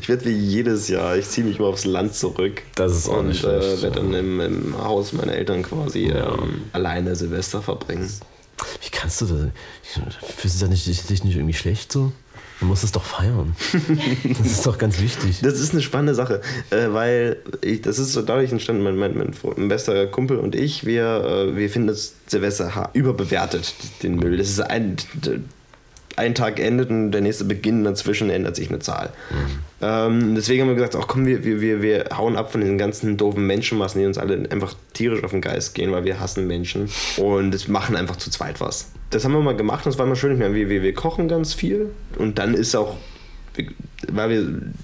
[0.00, 2.62] Ich werde wie jedes Jahr, ich ziehe mich mal aufs Land zurück.
[2.74, 3.82] Das ist auch und nicht äh, schlecht.
[3.82, 8.10] werde dann im, im Haus meiner Eltern quasi ähm, alleine Silvester verbringen.
[8.82, 9.46] Wie kannst du das?
[10.36, 12.12] Fühlst du dich nicht, dich nicht irgendwie schlecht so?
[12.60, 13.54] Du musst es doch feiern.
[14.38, 15.40] Das ist doch ganz wichtig.
[15.42, 16.40] Das ist eine spannende Sache,
[16.70, 20.54] äh, weil ich, das ist so dadurch entstanden, mein, mein, mein, mein bester Kumpel und
[20.54, 24.36] ich, wir, äh, wir finden das Silvester überbewertet, den Müll.
[24.36, 24.96] Das ist ein,
[26.16, 29.12] ein Tag endet und der nächste Beginn, dazwischen ändert sich eine Zahl.
[29.86, 32.78] Ähm, deswegen haben wir gesagt, ach komm, wir, wir, wir, wir hauen ab von diesen
[32.78, 36.46] ganzen doofen Menschenmassen, die uns alle einfach tierisch auf den Geist gehen, weil wir hassen
[36.46, 38.90] Menschen und das machen einfach zu zweit was.
[39.10, 40.32] Das haben wir mal gemacht und das war mal schön.
[40.32, 42.96] Ich meine, wir, wir, wir kochen ganz viel und dann ist auch
[44.08, 44.42] weil wir,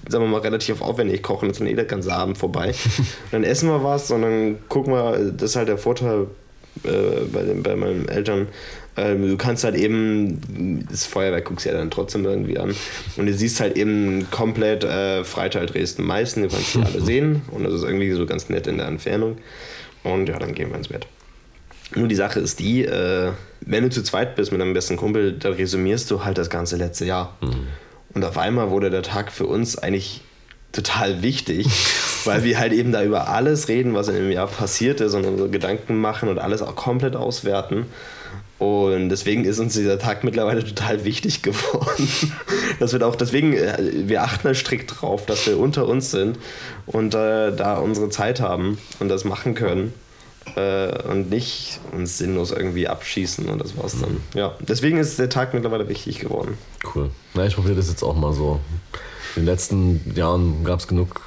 [0.08, 2.68] sagen wir mal, relativ aufwendig kochen, ist dann eh der ganze Abend vorbei.
[2.68, 6.28] Und dann essen wir was und dann gucken wir, das ist halt der Vorteil
[6.84, 8.46] äh, bei, den, bei meinen Eltern.
[9.00, 12.74] Ähm, du kannst halt eben, das Feuerwerk guckst du ja dann trotzdem irgendwie an.
[13.16, 17.42] Und du siehst halt eben komplett äh, Freital Dresden Meißen, du kannst die alle sehen
[17.50, 19.38] und das ist irgendwie so ganz nett in der Entfernung.
[20.02, 21.06] Und ja, dann gehen wir ins Bett.
[21.94, 23.32] Nur die Sache ist die, äh,
[23.62, 26.76] wenn du zu zweit bist mit deinem besten Kumpel, dann resümierst du halt das ganze
[26.76, 27.36] letzte Jahr.
[28.14, 30.22] Und auf einmal wurde der Tag für uns eigentlich
[30.72, 31.66] total wichtig,
[32.24, 35.24] weil wir halt eben da über alles reden, was in dem Jahr passiert ist und
[35.24, 37.86] unsere Gedanken machen und alles auch komplett auswerten.
[38.60, 42.08] Und deswegen ist uns dieser Tag mittlerweile total wichtig geworden.
[42.78, 46.38] Das wird auch, deswegen, äh, wir achten da strikt drauf, dass wir unter uns sind
[46.86, 49.92] und äh, da unsere Zeit haben und das machen können
[50.56, 54.22] äh, und nicht uns sinnlos irgendwie abschießen und das war's dann.
[54.34, 56.56] Ja, deswegen ist der Tag mittlerweile wichtig geworden.
[56.94, 57.10] Cool.
[57.34, 58.60] Na, ich probiere das jetzt auch mal so.
[59.36, 61.20] In den letzten Jahren gab es genug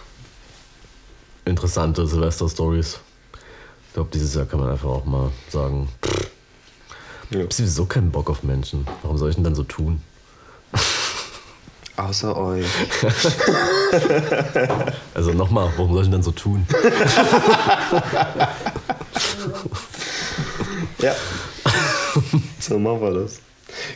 [1.45, 2.99] interessante Silvester-Stories.
[3.89, 6.31] Ich glaube, dieses Jahr kann man einfach auch mal sagen, pff,
[7.31, 7.39] Ja.
[7.39, 8.85] ich hab sowieso keinen Bock auf Menschen.
[9.01, 10.01] Warum soll ich denn dann so tun?
[11.97, 12.65] Außer euch.
[15.13, 16.65] Also nochmal, warum soll ich denn dann so tun?
[20.99, 21.15] Ja.
[22.59, 23.39] so machen wir das.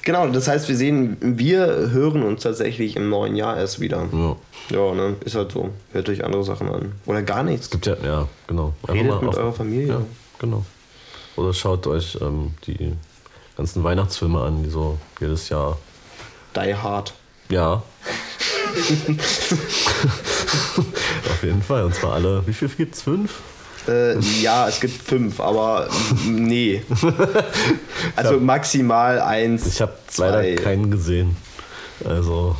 [0.03, 4.05] Genau, das heißt, wir sehen, wir hören uns tatsächlich im neuen Jahr erst wieder.
[4.11, 4.35] Ja.
[4.69, 5.15] Ja, ne?
[5.23, 5.69] Ist halt so.
[5.93, 6.91] Hört euch andere Sachen an.
[7.05, 7.69] Oder gar nichts.
[7.69, 8.73] Gibt ja, ja, genau.
[8.87, 9.87] Redet mit auf- eurer Familie.
[9.87, 10.01] Ja,
[10.39, 10.65] genau.
[11.35, 12.93] Oder schaut euch ähm, die
[13.57, 15.77] ganzen Weihnachtsfilme an, die so jedes Jahr.
[16.55, 17.13] Die Hard.
[17.49, 17.73] Ja.
[20.77, 21.83] Auf jeden Fall.
[21.85, 22.45] Und zwar alle.
[22.45, 23.01] Wie viel gibt's?
[23.01, 23.41] Fünf?
[23.87, 25.89] Äh, ja, es gibt fünf, aber
[26.25, 26.83] nee.
[28.15, 29.65] Also maximal eins.
[29.65, 30.29] Ich habe zwei.
[30.29, 31.35] leider keinen gesehen.
[32.05, 32.55] Also.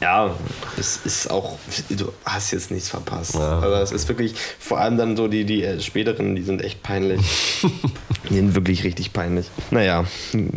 [0.00, 0.30] Ja,
[0.78, 1.58] es ist auch,
[1.90, 3.34] du hast jetzt nichts verpasst.
[3.34, 3.58] Ja.
[3.58, 6.84] Also es ist wirklich, vor allem dann so die, die äh, späteren, die sind echt
[6.84, 7.20] peinlich.
[8.30, 9.46] die sind wirklich richtig peinlich.
[9.72, 10.04] Naja,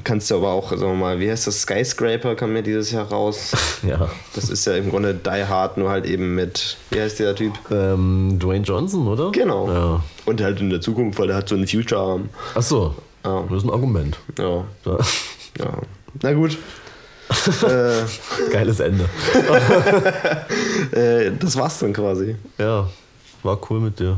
[0.04, 3.08] kannst du aber auch, sagen wir mal, wie heißt das, Skyscraper kam ja dieses Jahr
[3.08, 3.52] raus.
[3.82, 4.10] Ja.
[4.36, 7.54] Das ist ja im Grunde Die Hard, nur halt eben mit, wie heißt der Typ?
[7.72, 9.32] Ähm, Dwayne Johnson, oder?
[9.32, 9.68] Genau.
[9.72, 10.04] Ja.
[10.26, 12.30] Und halt in der Zukunft, weil der hat so einen Future-Arm.
[12.54, 12.94] Achso.
[13.26, 13.44] Ja.
[13.50, 14.20] Das ist ein Argument.
[14.38, 14.98] Ja, Ja.
[15.60, 15.74] ja.
[16.22, 16.60] Na gut.
[17.64, 19.06] Äh, Geiles Ende.
[20.92, 22.36] äh, das war's dann quasi.
[22.58, 22.90] Ja.
[23.44, 24.18] War cool mit dir.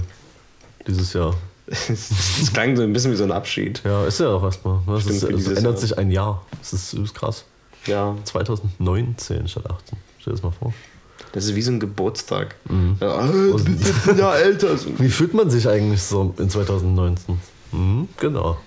[0.88, 1.36] Dieses Jahr.
[1.66, 3.82] Das klang so ein bisschen wie so ein Abschied.
[3.86, 4.80] Ja, ist ja auch erstmal.
[4.86, 4.96] ne?
[4.96, 5.78] Es, es ändert Jahr.
[5.78, 6.46] sich ein Jahr.
[6.60, 7.46] Das ist, ist krass.
[7.86, 9.98] Ja, 2019 statt 18.
[10.20, 10.74] Stell dir das mal vor.
[11.34, 12.56] das ist wie so ein Geburtstag.
[13.00, 13.54] Ja, äh,
[14.10, 14.76] ein Jahr älter.
[14.98, 17.40] Wie fühlt man sich eigentlich so in 2019?
[17.72, 18.58] Mhm, genau.